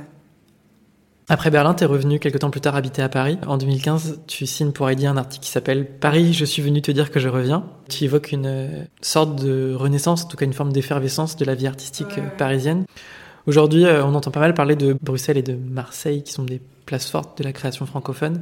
[1.28, 3.38] Après Berlin, t'es revenu quelques temps plus tard habiter à Paris.
[3.46, 6.90] En 2015, tu signes pour Heidi un article qui s'appelle Paris, je suis venu te
[6.90, 7.66] dire que je reviens.
[7.90, 11.54] Tu évoques une euh, sorte de renaissance, en tout cas une forme d'effervescence de la
[11.54, 12.86] vie artistique Ouais, euh, parisienne.
[13.46, 16.62] Aujourd'hui, euh, on entend pas mal parler de Bruxelles et de Marseille, qui sont des
[16.86, 18.40] places fortes de la création francophone.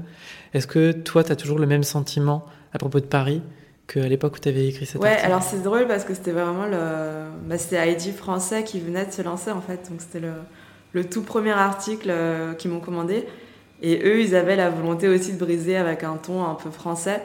[0.55, 3.43] Est-ce que toi, t'as toujours le même sentiment à propos de Paris?
[3.93, 6.67] Qu'à l'époque où t'avais écrit cet Ouais, article alors c'est drôle parce que c'était vraiment
[6.67, 6.79] le.
[7.47, 9.91] Bah, c'était Heidi français qui venait de se lancer en fait.
[9.91, 10.33] Donc c'était le,
[10.93, 13.27] le tout premier article euh, qu'ils m'ont commandé.
[13.83, 17.21] Et eux, ils avaient la volonté aussi de briser avec un ton un peu français.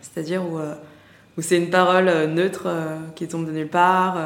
[0.00, 0.74] C'est-à-dire où, euh,
[1.36, 4.16] où c'est une parole euh, neutre euh, qui tombe de nulle part.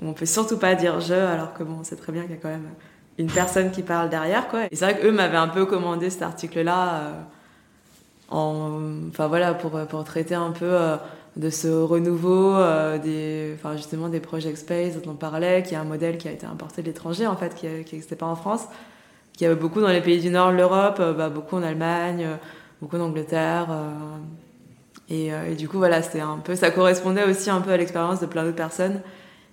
[0.00, 2.32] où on peut surtout pas dire je, alors que bon, on sait très bien qu'il
[2.32, 2.68] y a quand même
[3.18, 4.64] une personne qui parle derrière, quoi.
[4.70, 7.12] Et c'est vrai qu'eux m'avaient un peu commandé cet article-là.
[8.30, 10.96] Euh, en, enfin voilà, pour, pour traiter un peu euh,
[11.36, 15.76] de ce renouveau euh, des, enfin justement des project space dont on parlait, qui est
[15.76, 18.64] un modèle qui a été importé de l'étranger en fait, qui n'existait pas en France,
[19.34, 22.36] qui avait beaucoup dans les pays du Nord, l'Europe, euh, bah, beaucoup en Allemagne, euh,
[22.80, 23.66] beaucoup en Angleterre.
[23.70, 23.90] euh,
[25.08, 27.76] et, euh, et du coup voilà, c'était un peu, ça correspondait aussi un peu à
[27.76, 29.02] l'expérience de plein d'autres personnes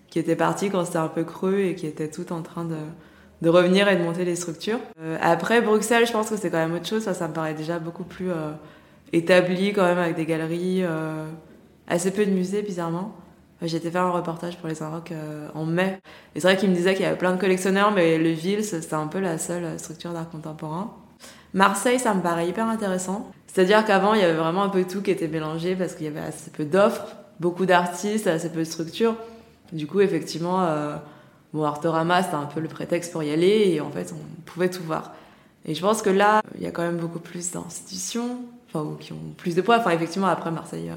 [0.09, 2.75] qui étaient parties quand c'était un peu creux et qui étaient toutes en train de
[3.43, 4.79] de revenir et de monter les structures.
[5.01, 7.03] Euh, après Bruxelles, je pense que c'est quand même autre chose.
[7.03, 8.51] Ça, ça me paraît déjà beaucoup plus euh,
[9.11, 11.25] établi quand même avec des galeries, euh,
[11.89, 13.13] assez peu de musées bizarrement.
[13.61, 15.99] J'ai été faire un reportage pour les Inrocks euh, en mai.
[16.35, 18.63] Et c'est vrai qu'ils me disaient qu'il y avait plein de collectionneurs, mais le Ville,
[18.63, 20.93] c'était un peu la seule structure d'art contemporain.
[21.53, 23.29] Marseille, ça me paraît hyper intéressant.
[23.47, 26.09] C'est-à-dire qu'avant, il y avait vraiment un peu tout qui était mélangé parce qu'il y
[26.09, 27.07] avait assez peu d'offres,
[27.41, 29.15] beaucoup d'artistes, assez peu de structures.
[29.73, 30.95] Du coup, effectivement, euh,
[31.53, 34.69] bon, Artorama, c'était un peu le prétexte pour y aller et en fait, on pouvait
[34.69, 35.13] tout voir.
[35.65, 38.95] Et je pense que là, il y a quand même beaucoup plus d'institutions, enfin, ou
[38.95, 39.77] qui ont plus de poids.
[39.77, 40.95] Enfin, effectivement, après Marseille, euh,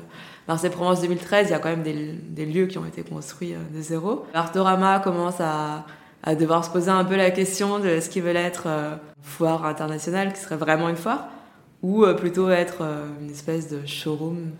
[0.48, 3.58] Marseille Provence 2013, il y a quand même des, lieux qui ont été construits euh,
[3.76, 4.24] de zéro.
[4.32, 5.84] Artorama commence à,
[6.38, 10.32] devoir se poser un peu la question de ce qu'ils veulent être euh, foire internationale,
[10.32, 11.28] qui serait vraiment une foire,
[11.82, 12.82] ou euh, plutôt être
[13.20, 14.50] une espèce de showroom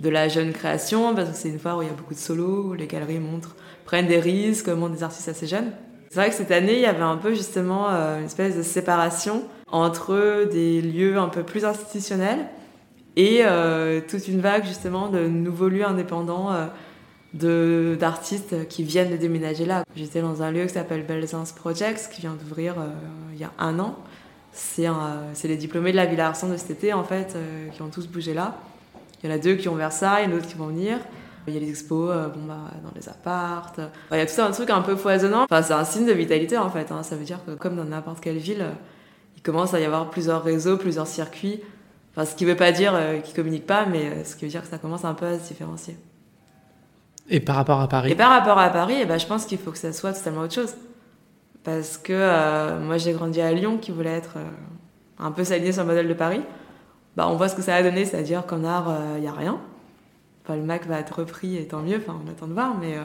[0.00, 2.18] de la jeune création, parce que c'est une foire où il y a beaucoup de
[2.18, 3.54] solos, où les galeries montrent,
[3.90, 5.72] prennent des risques, montrent des artistes assez jeunes.
[6.10, 8.62] C'est vrai que cette année, il y avait un peu justement euh, une espèce de
[8.62, 12.38] séparation entre des lieux un peu plus institutionnels
[13.16, 19.16] et euh, toute une vague justement de nouveaux lieux indépendants euh, d'artistes qui viennent de
[19.16, 19.82] déménager là.
[19.96, 22.76] J'étais dans un lieu qui s'appelle Belzins Projects qui vient d'ouvrir
[23.32, 23.96] il y a un an.
[24.52, 27.36] C'est les diplômés de la Villa Arsan de cet été en fait
[27.72, 28.56] qui ont tous bougé là.
[29.20, 30.98] Il y en a deux qui vont Versailles, l'autre qui vont venir.
[31.46, 33.80] Il y a les expos bon, bah, dans les appartes.
[34.12, 35.44] il y a tout un truc un peu foisonnant.
[35.44, 36.92] Enfin, c'est un signe de vitalité en fait.
[36.92, 37.02] Hein.
[37.02, 38.66] Ça veut dire que comme dans n'importe quelle ville,
[39.36, 41.60] il commence à y avoir plusieurs réseaux, plusieurs circuits.
[42.12, 42.92] Enfin, ce qui ne veut pas dire
[43.24, 45.38] qu'ils ne communiquent pas, mais ce qui veut dire que ça commence un peu à
[45.38, 45.96] se différencier.
[47.30, 49.58] Et par rapport à Paris Et par rapport à Paris, eh ben, je pense qu'il
[49.58, 50.74] faut que ça soit totalement autre chose.
[51.62, 54.48] Parce que euh, moi, j'ai grandi à Lyon, qui voulait être euh,
[55.18, 56.42] un peu s'aligner sur le modèle de Paris.
[57.16, 59.32] Bah, on voit ce que ça a donné, c'est-à-dire qu'en art, il euh, n'y a
[59.32, 59.60] rien.
[60.44, 62.76] Enfin, le Mac va être repris, et tant mieux, enfin, on attend de voir.
[62.78, 62.96] Mais,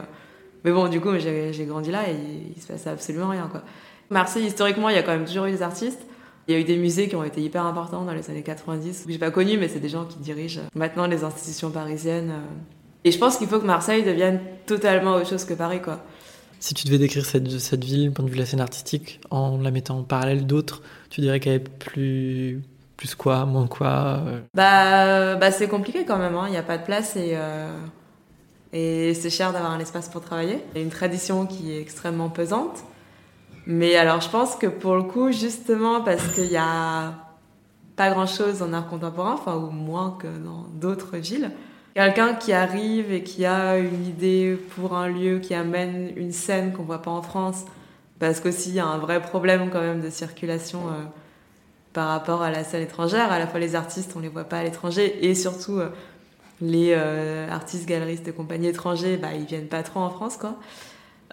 [0.64, 2.16] mais bon, du coup, j'ai grandi là et
[2.56, 3.48] il se passe absolument rien.
[3.50, 3.62] Quoi.
[4.10, 6.00] Marseille, historiquement, il y a quand même toujours eu des artistes.
[6.48, 9.04] Il y a eu des musées qui ont été hyper importants dans les années 90.
[9.06, 12.32] Je n'ai pas connu, mais c'est des gens qui dirigent maintenant les institutions parisiennes.
[13.04, 16.04] Et je pense qu'il faut que Marseille devienne totalement autre chose que Paris, quoi.
[16.58, 19.58] Si tu devais décrire cette, cette ville, point de vue de la scène artistique, en
[19.58, 22.62] la mettant en parallèle d'autres, tu dirais qu'elle est plus,
[22.96, 26.44] plus quoi, moins quoi euh Bah, bah c'est compliqué quand même, hein.
[26.46, 27.70] il n'y a pas de place et, euh,
[28.72, 30.64] et c'est cher d'avoir un espace pour travailler.
[30.74, 32.84] Il y a une tradition qui est extrêmement pesante.
[33.66, 37.14] Mais alors je pense que pour le coup, justement, parce qu'il n'y a
[37.96, 41.50] pas grand-chose en art contemporain, enfin, ou moins que dans d'autres villes,
[41.94, 46.72] quelqu'un qui arrive et qui a une idée pour un lieu, qui amène une scène
[46.72, 47.64] qu'on voit pas en France,
[48.20, 51.04] parce qu'aussi il y a un vrai problème quand même de circulation euh,
[51.96, 53.32] par rapport à la scène étrangère.
[53.32, 55.88] À la fois les artistes, on les voit pas à l'étranger, et surtout euh,
[56.60, 60.56] les euh, artistes, galeristes et compagnies étrangers, bah, ils viennent pas trop en France, quoi.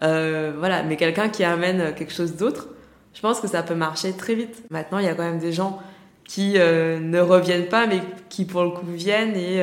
[0.02, 2.70] voilà, mais quelqu'un qui amène quelque chose d'autre,
[3.14, 4.64] je pense que ça peut marcher très vite.
[4.72, 5.82] Maintenant, il y a quand même des gens
[6.26, 9.62] qui ne reviennent pas, mais qui pour le coup viennent et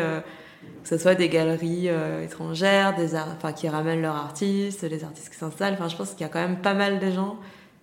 [0.82, 5.30] que ce soit des galeries euh, étrangères, des enfin, qui ramènent leurs artistes, les artistes
[5.30, 5.74] qui s'installent.
[5.74, 7.36] Enfin, je pense qu'il y a quand même pas mal de gens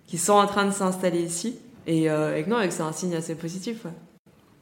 [0.08, 1.60] qui sont en train de s'installer ici.
[1.88, 3.86] Et, euh, et que non, et que c'est un signe assez positif.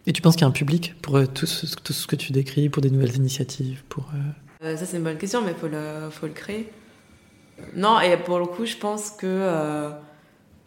[0.07, 2.15] Et tu penses qu'il y a un public pour euh, tout, ce, tout, ce, que
[2.15, 4.09] tu décris, pour des nouvelles initiatives pour,
[4.61, 6.71] Ça, c'est une bonne question, mais il faut le, faut le créer.
[7.75, 9.91] Non, et pour le coup, je pense que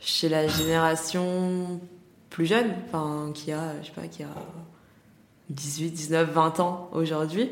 [0.00, 1.80] chez la génération
[2.30, 4.28] plus jeune, enfin, qui a, je sais pas, qui a
[5.50, 7.50] 18, 19, 20 ans aujourd'hui,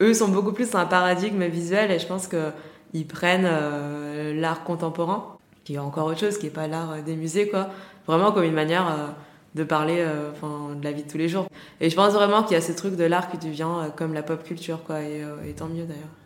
[0.00, 4.64] eux sont beaucoup plus dans un paradigme visuel et je pense qu'ils prennent euh, l'art
[4.64, 7.68] contemporain, qui est encore autre chose, qui n'est pas l'art euh, des musées, quoi,
[8.06, 9.06] vraiment comme une manière euh,
[9.54, 11.46] de parler de la vie de tous les jours.
[11.80, 14.22] Et je pense vraiment qu'il y a ce truc de l'art qui devient comme la
[14.22, 15.24] pop culture, quoi, et
[15.56, 16.19] tant mieux d'ailleurs.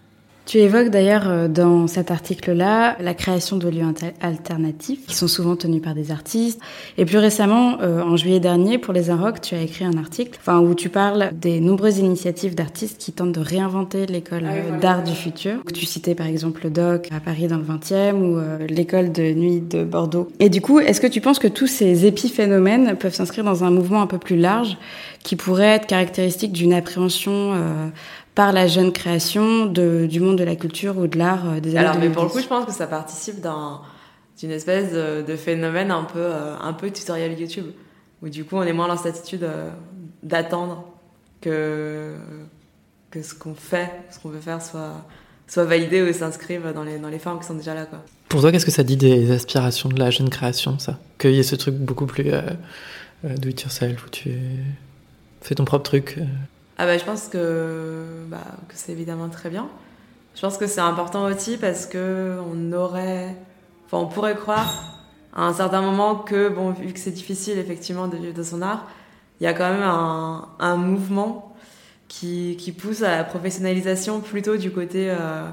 [0.46, 3.84] Tu évoques d'ailleurs euh, dans cet article-là la création de lieux
[4.20, 6.60] alternatifs qui sont souvent tenus par des artistes.
[6.98, 10.38] Et plus récemment, euh, en juillet dernier, pour les Inrocks, tu as écrit un article
[10.40, 15.02] enfin, où tu parles des nombreuses initiatives d'artistes qui tentent de réinventer l'école ah d'art
[15.02, 15.62] du futur.
[15.72, 19.32] Tu citais par exemple le DOC à Paris dans le 20e ou euh, l'école de
[19.32, 20.28] nuit de Bordeaux.
[20.40, 23.70] Et du coup, est-ce que tu penses que tous ces épiphénomènes peuvent s'inscrire dans un
[23.70, 24.76] mouvement un peu plus large
[25.22, 27.54] qui pourrait être caractéristique d'une appréhension
[28.34, 31.76] par la jeune création de, du monde de la culture ou de l'art euh, des
[31.76, 35.90] années Alors, mais pour le coup, je pense que ça participe d'une espèce de, phénomène
[35.90, 37.66] un peu, euh, un peu tutoriel YouTube,
[38.22, 39.70] où du coup, on est moins dans cette attitude euh,
[40.22, 40.84] d'attendre
[41.40, 42.14] que,
[43.10, 45.04] que ce qu'on fait, ce qu'on veut faire soit,
[45.46, 47.86] soit validé ou s'inscrive dans les, dans les formes qui sont déjà là.
[47.86, 48.02] Quoi.
[48.28, 50.98] Pour toi, qu'est-ce que ça dit des aspirations de la jeune création, ça?
[51.18, 52.32] Qu'il y ait ce truc beaucoup plus
[53.22, 54.32] do it yourself, où tu
[55.40, 56.18] fais ton propre truc
[56.78, 59.68] ah bah, je pense que, bah, que c'est évidemment très bien.
[60.34, 63.36] Je pense que c'est important aussi parce que on aurait,
[63.86, 64.94] enfin, on pourrait croire
[65.32, 68.62] à un certain moment que, bon, vu que c'est difficile effectivement de vivre de son
[68.62, 68.86] art,
[69.40, 71.54] il y a quand même un, un mouvement
[72.08, 75.48] qui, qui, pousse à la professionnalisation plutôt du côté euh,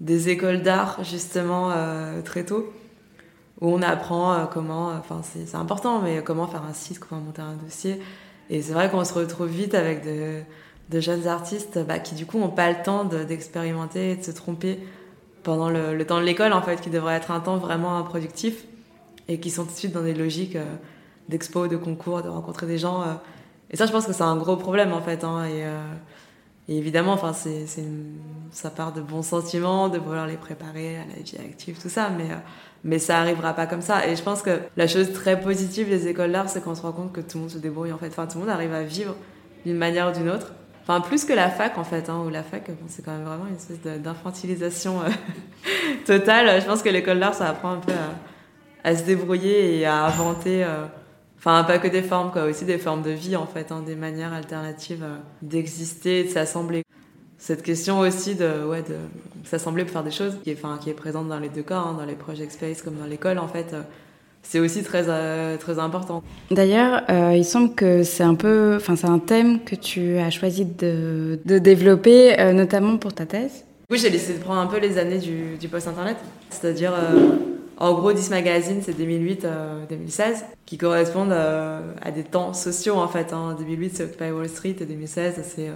[0.00, 2.72] des écoles d'art justement euh, très tôt,
[3.60, 7.42] où on apprend euh, comment, enfin c'est important, mais comment faire un site, comment monter
[7.42, 8.00] un dossier,
[8.50, 12.38] et c'est vrai qu'on se retrouve vite avec de, jeunes artistes bah, qui du coup
[12.38, 14.78] n'ont pas le temps d'expérimenter et de se tromper
[15.42, 18.64] pendant le, temps de l'école en fait, qui devrait être un temps vraiment productif
[19.28, 20.64] et qui sont tout de suite dans des logiques euh,
[21.28, 23.02] d'expo, de concours, de rencontrer des gens.
[23.02, 23.14] Euh.
[23.70, 25.24] Et ça, je pense que c'est un gros problème en fait.
[25.24, 25.80] Hein, et, euh,
[26.68, 27.32] et, évidemment, enfin,
[28.50, 32.10] ça part de bons sentiments, de vouloir les préparer à la vie active, tout ça,
[32.10, 32.28] mais
[32.84, 34.06] mais ça arrivera pas comme ça.
[34.06, 36.92] Et je pense que la chose très positive des écoles d'art, c'est qu'on se rend
[36.92, 38.08] compte que tout le monde se débrouille en fait.
[38.08, 39.14] Enfin, tout le monde arrive à vivre
[39.64, 40.52] d'une manière ou d'une autre.
[40.82, 43.24] Enfin, plus que la fac en fait, hein, où la fac, bon, c'est quand même
[43.24, 45.10] vraiment une espèce d'infantilisation euh,
[46.06, 46.60] totale.
[46.60, 47.92] Je pense que l'école d'art, ça apprend un peu
[48.84, 50.64] à, se débrouiller et à inventer.
[50.64, 50.86] Euh,
[51.36, 53.96] enfin, pas que des formes, quoi, aussi des formes de vie en fait, hein, des
[53.96, 56.84] manières alternatives euh, d'exister, de s'assembler
[57.38, 58.96] cette question aussi de, ouais, de
[59.44, 61.78] s'assembler pour faire des choses, qui est, enfin, qui est présente dans les deux cas,
[61.78, 63.72] hein, dans les project space comme dans l'école, en fait.
[63.72, 63.82] Euh,
[64.42, 65.04] c'est aussi très,
[65.58, 66.22] très important.
[66.50, 67.02] D'ailleurs,
[67.34, 71.38] il semble que c'est un peu, enfin, c'est un thème que tu as choisi de,
[71.44, 73.64] de développer, notamment pour ta thèse.
[73.90, 76.16] Oui, j'ai décidé de prendre un peu les années du, du post-internet,
[76.48, 76.94] c'est-à-dire
[77.80, 80.34] en gros, 10 magazines, c'est 2008-2016, euh,
[80.66, 83.32] qui correspondent euh, à des temps sociaux en fait.
[83.32, 83.54] Hein.
[83.56, 85.74] 2008, c'est Occupy Wall Street et 2016, c'est euh,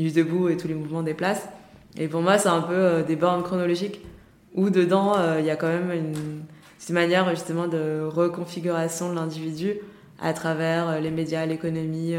[0.00, 1.48] Nuit debout et tous les mouvements des places.
[1.96, 4.00] Et pour moi, c'est un peu des bornes chronologiques
[4.54, 6.14] où dedans, il y a quand même une,
[6.88, 9.74] une, manière justement de reconfiguration de l'individu
[10.20, 12.14] à travers les médias, l'économie,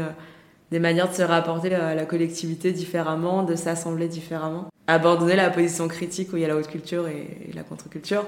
[0.72, 4.68] des manières de se rapporter à la collectivité différemment, de s'assembler différemment.
[4.86, 8.24] Abandonner la position critique où il y a la haute culture et la contre-culture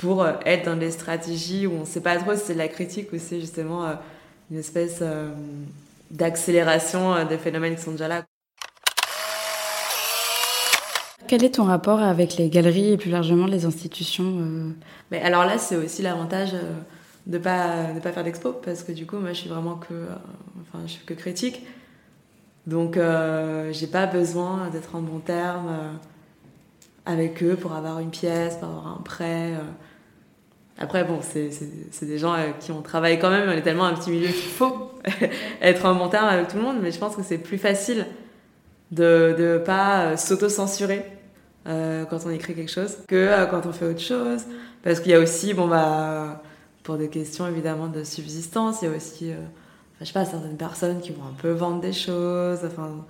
[0.00, 2.58] pour euh, être dans des stratégies où on ne sait pas trop si c'est de
[2.58, 3.94] la critique ou c'est justement euh,
[4.50, 5.30] une espèce euh,
[6.10, 8.24] d'accélération des phénomènes qui sont déjà là.
[11.30, 14.74] Quel est ton rapport avec les galeries et plus largement les institutions
[15.12, 16.56] Mais alors là, c'est aussi l'avantage
[17.28, 19.94] de pas de pas faire d'expo parce que du coup, moi, je suis vraiment que,
[20.60, 21.64] enfin, je suis que critique.
[22.66, 25.70] Donc, euh, j'ai pas besoin d'être en bon terme
[27.06, 29.52] avec eux pour avoir une pièce, pour avoir un prêt.
[30.80, 33.94] Après, bon, c'est des gens euh, qui ont travaillé quand même, on est tellement un
[33.94, 34.90] petit milieu qu'il faut
[35.62, 38.04] être en bon terme avec tout le monde, mais je pense que c'est plus facile
[38.90, 41.19] de ne pas euh, s'auto-censurer
[41.66, 44.42] euh, quand on écrit quelque chose que quand on fait autre chose.
[44.82, 46.42] Parce qu'il y a aussi, bon, bah,
[46.82, 49.32] pour des questions évidemment de subsistance, il y a aussi,
[50.00, 53.04] je sais pas, certaines personnes qui vont un peu vendre des choses, enfin,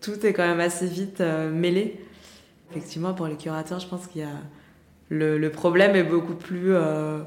[0.00, 2.04] tout est quand même assez vite mêlé.
[2.70, 4.30] Effectivement, pour les curateurs, je pense qu'il y a
[5.08, 7.20] le, problème est beaucoup plus, euh,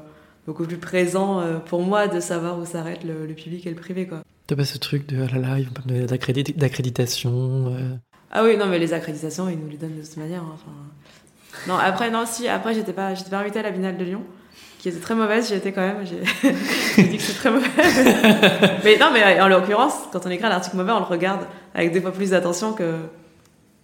[0.46, 4.06] beaucoup plus présent euh, pour moi de savoir où s'arrête le, public et le privé.
[4.06, 4.22] Quoi.
[4.46, 7.96] T'as pas ce truc de, ah là là, ils vont pas me d'accréditation euh.
[8.30, 10.42] Ah oui, non, mais les accréditations, ils nous les donnent de toute manière.
[10.42, 10.56] Hein,
[11.66, 14.22] non, après, non, si, après, j'étais pas, j'étais pas invitée à la Biennale de Lyon,
[14.78, 17.68] qui était très mauvaise, j'y étais quand même, j'ai dit que c'était très mauvais.
[18.84, 21.92] mais non, mais en l'occurrence, quand on écrit un article mauvais, on le regarde avec
[21.92, 22.94] des fois plus d'attention que,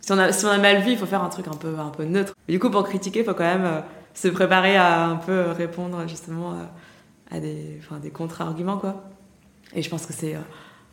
[0.00, 1.78] si on a, si on a mal vu, il faut faire un truc un peu,
[1.78, 2.35] un peu neutre.
[2.48, 3.80] du coup, pour critiquer, il faut quand même euh,
[4.12, 9.04] se préparer à un peu répondre justement euh, à, des, enfin, des contre-arguments, quoi.
[9.74, 10.40] Et je pense que c'est, euh,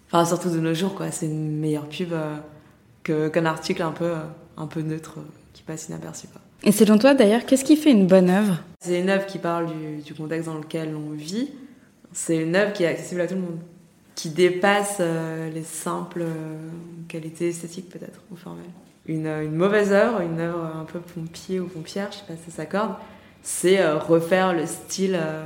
[0.08, 2.14] enfin, surtout de nos jours, quoi, c'est une meilleure pub
[3.04, 4.14] qu'un article un peu,
[4.58, 5.20] un peu neutre
[5.54, 6.42] qui passe inaperçu, quoi.
[6.64, 8.60] Et selon toi, d'ailleurs, qu'est-ce qui fait une bonne œuvre?
[8.82, 11.50] C'est une œuvre qui parle du, du, contexte dans lequel on vit.
[12.14, 13.60] C'est une œuvre qui est accessible à tout le monde,
[14.14, 16.26] qui dépasse les simples
[17.08, 18.66] qualités esthétiques peut-être ou formelles
[19.08, 22.58] une, mauvaise œuvre, une œuvre un peu pompier ou pompière, je sais pas si ça
[22.58, 22.96] s'accorde,
[23.42, 25.44] c'est euh, refaire le style euh,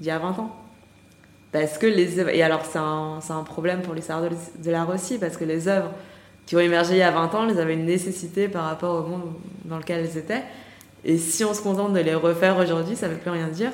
[0.00, 0.56] d'il y a 20 ans.
[1.52, 5.18] Parce que les œuvres, et alors c'est un, un, problème pour les de l'art aussi,
[5.18, 5.90] parce que les œuvres
[6.46, 9.08] qui ont émergé il y a 20 ans, elles avaient une nécessité par rapport au
[9.08, 9.32] monde
[9.64, 10.44] dans lequel elles étaient.
[11.04, 13.72] Et si on se contente de les refaire aujourd'hui, ça ne veut plus rien dire.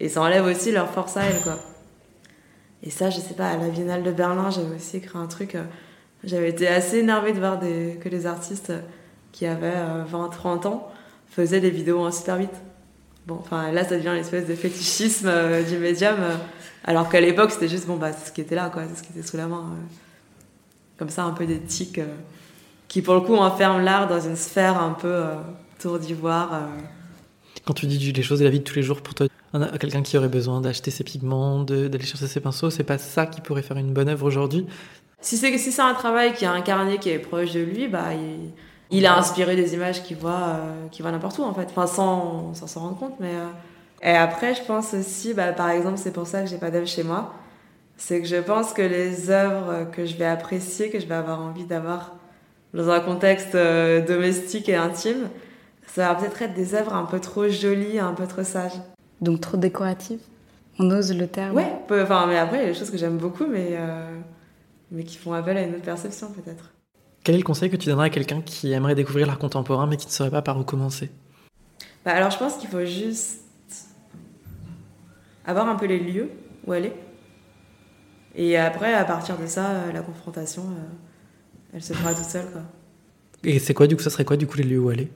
[0.00, 1.56] Et ça enlève aussi leur force à elles, quoi.
[2.82, 5.56] Et ça, je sais pas, à la Biennale de Berlin, j'avais aussi écrit un truc.
[5.56, 5.64] Euh,
[6.24, 8.72] j'avais été assez énervée de voir que les artistes
[9.32, 9.76] qui avaient
[10.10, 10.92] 20-30 euh, ans
[11.28, 12.54] faisaient des vidéos en super vite.
[13.26, 16.34] Bon, enfin là, ça devient l'espèce de fétichisme euh, du médium, euh,
[16.84, 19.02] alors qu'à l'époque, c'était juste, bon, bah, c'est ce qui était là, quoi, c'est ce
[19.02, 19.66] qui était sous la main.
[20.98, 22.00] Comme ça, un peu des tics
[22.88, 25.22] qui, pour le coup, enferment l'art dans une sphère un peu
[25.78, 26.62] tour d'ivoire.
[27.64, 29.26] Quand tu dis les choses de la vie de tous les jours, pour toi,
[29.78, 33.40] quelqu'un qui aurait besoin d'acheter ses pigments, d'aller chercher ses pinceaux, c'est pas ça qui
[33.40, 34.66] pourrait faire une bonne œuvre aujourd'hui?
[35.20, 38.10] Si c'est si un travail qui a incarné, qui est proche de lui, bah
[38.90, 41.86] il, a inspiré des images qu'il voit, euh, qui voit n'importe où en fait, enfin
[41.86, 43.14] sans s'en rendre compte.
[43.18, 44.08] Mais euh.
[44.08, 46.86] et après, je pense aussi, bah, par exemple, c'est pour ça que j'ai pas d'œuvre
[46.86, 47.34] chez moi,
[47.98, 51.40] c'est que je pense que les œuvres que je vais apprécier, que je vais avoir
[51.40, 52.14] envie d'avoir
[52.72, 55.28] dans un contexte euh, domestique et intime,
[55.86, 58.80] ça va peut-être être des œuvres un peu trop jolies, un peu trop sages.
[59.20, 60.20] Donc trop décoratives.
[60.78, 61.56] On ose le terme.
[61.56, 61.72] Ouais.
[61.90, 63.76] Enfin, mais après, il y a des choses que j'aime beaucoup, mais
[64.90, 66.72] mais qui font appel à une autre perception peut-être.
[67.24, 69.96] Quel est le conseil que tu donnerais à quelqu'un qui aimerait découvrir l'art contemporain mais
[69.96, 71.10] qui ne saurait pas par où commencer?
[72.04, 73.42] Bah Alors je pense qu'il faut juste
[75.44, 76.30] avoir un peu les lieux
[76.66, 76.92] où aller.
[78.34, 82.50] Et après, à partir de ça, euh, la confrontation, euh, elle se fera toute seule.
[82.50, 82.62] Quoi.
[83.44, 85.10] Et c'est quoi du coup Ça serait quoi du coup les lieux où aller?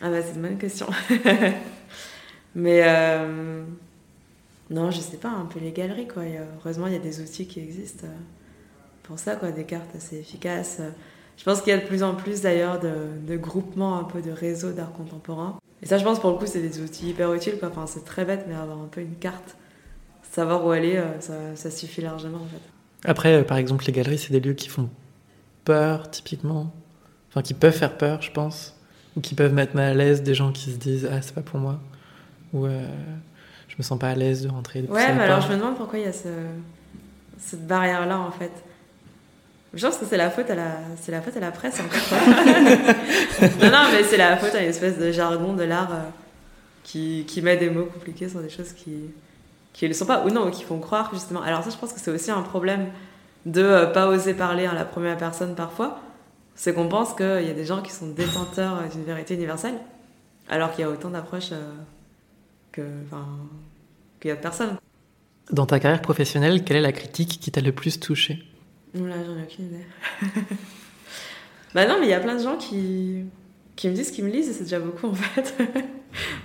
[0.00, 0.86] Ah bah c'est une bonne question.
[2.54, 3.62] mais euh,
[4.70, 6.22] non, je sais pas, un peu les galeries quoi.
[6.58, 8.06] heureusement, il y a des outils qui existent
[9.04, 10.80] pour ça, quoi, des cartes assez efficaces.
[11.36, 14.30] Je pense qu'il y a de plus en plus d'ailleurs de, groupements, un peu de
[14.30, 15.58] réseaux d'art contemporain.
[15.82, 17.58] Et ça, je pense pour le coup, c'est des outils hyper utiles.
[17.58, 17.68] Quoi.
[17.68, 19.56] Enfin, c'est très bête, mais avoir un peu une carte,
[20.34, 23.08] savoir où aller, euh, ça, ça suffit largement en fait.
[23.08, 24.88] Après, euh, par exemple, les galeries, c'est des lieux qui font
[25.64, 26.72] peur, typiquement.
[27.30, 28.76] Enfin, qui peuvent faire peur, je pense.
[29.16, 31.42] Ou qui peuvent mettre mal à l'aise des gens qui se disent Ah, c'est pas
[31.42, 31.78] pour moi.
[32.52, 32.66] Ou.
[32.66, 32.86] Euh,
[33.68, 34.82] Je me sens pas à l'aise de rentrer.
[34.82, 36.28] De ouais, mais alors je me demande pourquoi il y a ce...
[37.38, 38.52] cette barrière-là en fait.
[39.72, 41.88] Je pense que c'est la faute à la, c'est la faute à la presse en
[41.88, 43.42] fait.
[43.60, 46.02] non, non, mais c'est la faute à une espèce de jargon de l'art euh,
[46.84, 48.92] qui, qui met des mots compliqués sur des choses qui,
[49.74, 51.42] qui ne le sont pas ou non, qui font croire justement.
[51.42, 52.86] Alors ça, je pense que c'est aussi un problème
[53.44, 56.00] de euh, pas oser parler à la première personne parfois.
[56.54, 59.74] C'est qu'on pense qu'il y a des gens qui sont détenteurs d'une vérité universelle,
[60.48, 61.72] alors qu'il y a autant d'approches euh,
[62.70, 62.82] que,
[64.20, 64.76] qu'il y a de personnes.
[65.50, 68.44] Dans ta carrière professionnelle, quelle est la critique qui t'a le plus touché?
[68.94, 69.86] Là, j'en ai aucune idée.
[71.74, 73.24] bah non, mais il y a plein de gens qui,
[73.74, 75.54] qui me disent qu'ils me lisent et c'est déjà beaucoup en fait.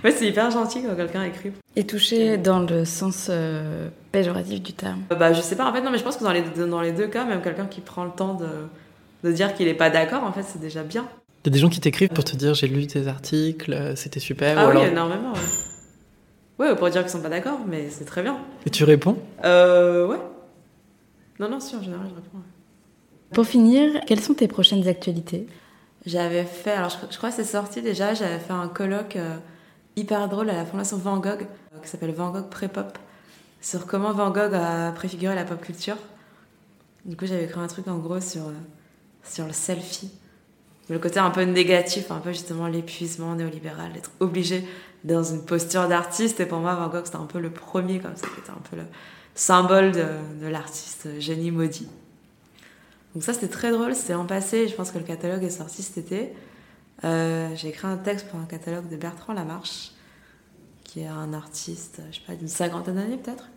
[0.04, 1.52] Ouais, c'est hyper gentil quand quelqu'un écrit.
[1.76, 5.82] Et touché dans le sens euh, péjoratif du terme Bah je sais pas, en fait
[5.82, 8.04] non, mais je pense que dans les, dans les deux cas, même quelqu'un qui prend
[8.04, 8.48] le temps de,
[9.24, 11.06] de dire qu'il est pas d'accord, en fait c'est déjà bien.
[11.44, 13.96] Il y a des gens qui t'écrivent pour te dire j'ai lu tes articles, euh,
[13.96, 14.58] c'était super.
[14.58, 15.32] Ah oui, énormément.
[16.58, 16.68] Ouais.
[16.68, 18.38] ouais, pour dire qu'ils sont pas d'accord, mais c'est très bien.
[18.66, 19.16] Et tu réponds?
[19.44, 20.18] Euh, ouais.
[21.38, 22.38] Non, non, si, en général, je réponds.
[23.32, 25.46] Pour finir, quelles sont tes prochaines actualités?
[26.04, 29.36] J'avais fait, alors je, crois que c'est sorti déjà, j'avais fait un colloque euh,
[29.96, 32.98] hyper drôle à la Fondation Van Gogh, euh, qui s'appelle Van Gogh Pré-Pop,
[33.60, 35.96] sur comment Van Gogh a préfiguré la pop culture.
[37.04, 38.54] Du coup, j'avais écrit un truc en gros sur, euh,
[39.24, 40.10] sur le selfie.
[40.88, 44.66] Le côté un peu négatif, un peu justement l'épuisement néolibéral, d'être obligé
[45.04, 46.40] dans une posture d'artiste.
[46.40, 48.62] Et pour moi, Van Gogh, c'était un peu le premier comme ça, qui était un
[48.70, 48.84] peu le,
[49.34, 50.04] symbole de,
[50.42, 51.88] de l'artiste génie maudit.
[53.14, 55.82] Donc ça, c'était très drôle, c'était en passé, je pense que le catalogue est sorti
[55.82, 56.32] cet été.
[57.04, 59.92] Euh, j'ai écrit un texte pour un catalogue de Bertrand Lamarche,
[60.84, 63.48] qui est un artiste, je sais pas, d'une cinquantaine d'années peut-être,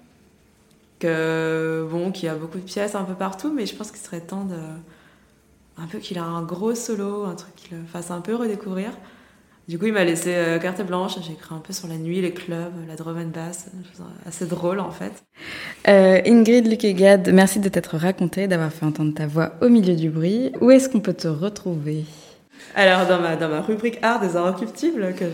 [0.99, 4.21] que bon, qui a beaucoup de pièces un peu partout, mais je pense qu'il serait
[4.21, 4.55] temps de,
[5.77, 8.91] un peu qu'il a un gros solo, un truc qui le fasse un peu redécouvrir.
[9.67, 11.15] Du coup, il m'a laissé euh, carte blanche.
[11.21, 13.67] J'ai écrit un peu sur la nuit, les clubs, la drum and bass.
[14.25, 15.23] Assez drôle, en fait.
[15.87, 20.09] Euh, Ingrid Luquegade, merci de t'être racontée, d'avoir fait entendre ta voix au milieu du
[20.09, 20.51] bruit.
[20.59, 22.03] Où est-ce qu'on peut te retrouver?
[22.75, 25.25] Alors, dans ma, dans ma rubrique art des inrecuptibles, que,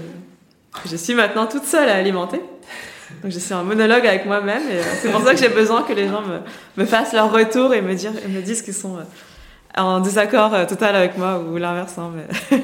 [0.89, 2.41] je suis maintenant toute seule à alimenter.
[3.23, 4.63] Donc, je suis un monologue avec moi-même.
[4.69, 6.39] Et euh, c'est pour ça que j'ai besoin que les gens me,
[6.77, 7.93] me fassent leur retour et me,
[8.41, 11.97] disent qu'ils sont euh, en désaccord total avec moi ou l'inverse.
[11.97, 12.11] Hein,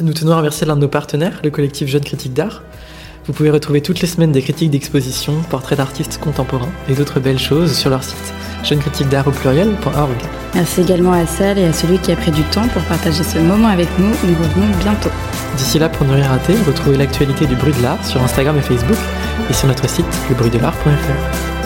[0.00, 2.62] Nous tenons à remercier l'un de nos partenaires, le collectif Jeunes Critiques d'Art.
[3.28, 7.38] Vous pouvez retrouver toutes les semaines des critiques d'exposition, portraits d'artistes contemporains et d'autres belles
[7.38, 8.16] choses sur leur site
[8.64, 10.16] jeunescritiquesdart au pluriel.org.
[10.54, 13.38] Merci également à celle et à celui qui a pris du temps pour partager ce
[13.38, 14.08] moment avec nous.
[14.08, 15.10] Nous revenons bientôt.
[15.58, 18.62] D'ici là, pour ne rien rater, retrouvez l'actualité du bruit de l'art sur Instagram et
[18.62, 18.98] Facebook
[19.48, 21.57] et sur notre site lebruitdelart.fr.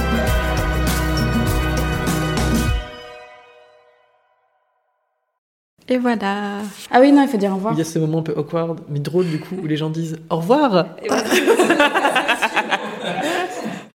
[5.89, 6.59] Et voilà.
[6.91, 7.75] Ah oui, non, il faut dire au revoir.
[7.75, 9.91] Il y a ce moment un peu awkward, mais drôle du coup, où les gens
[9.91, 10.87] disent au revoir.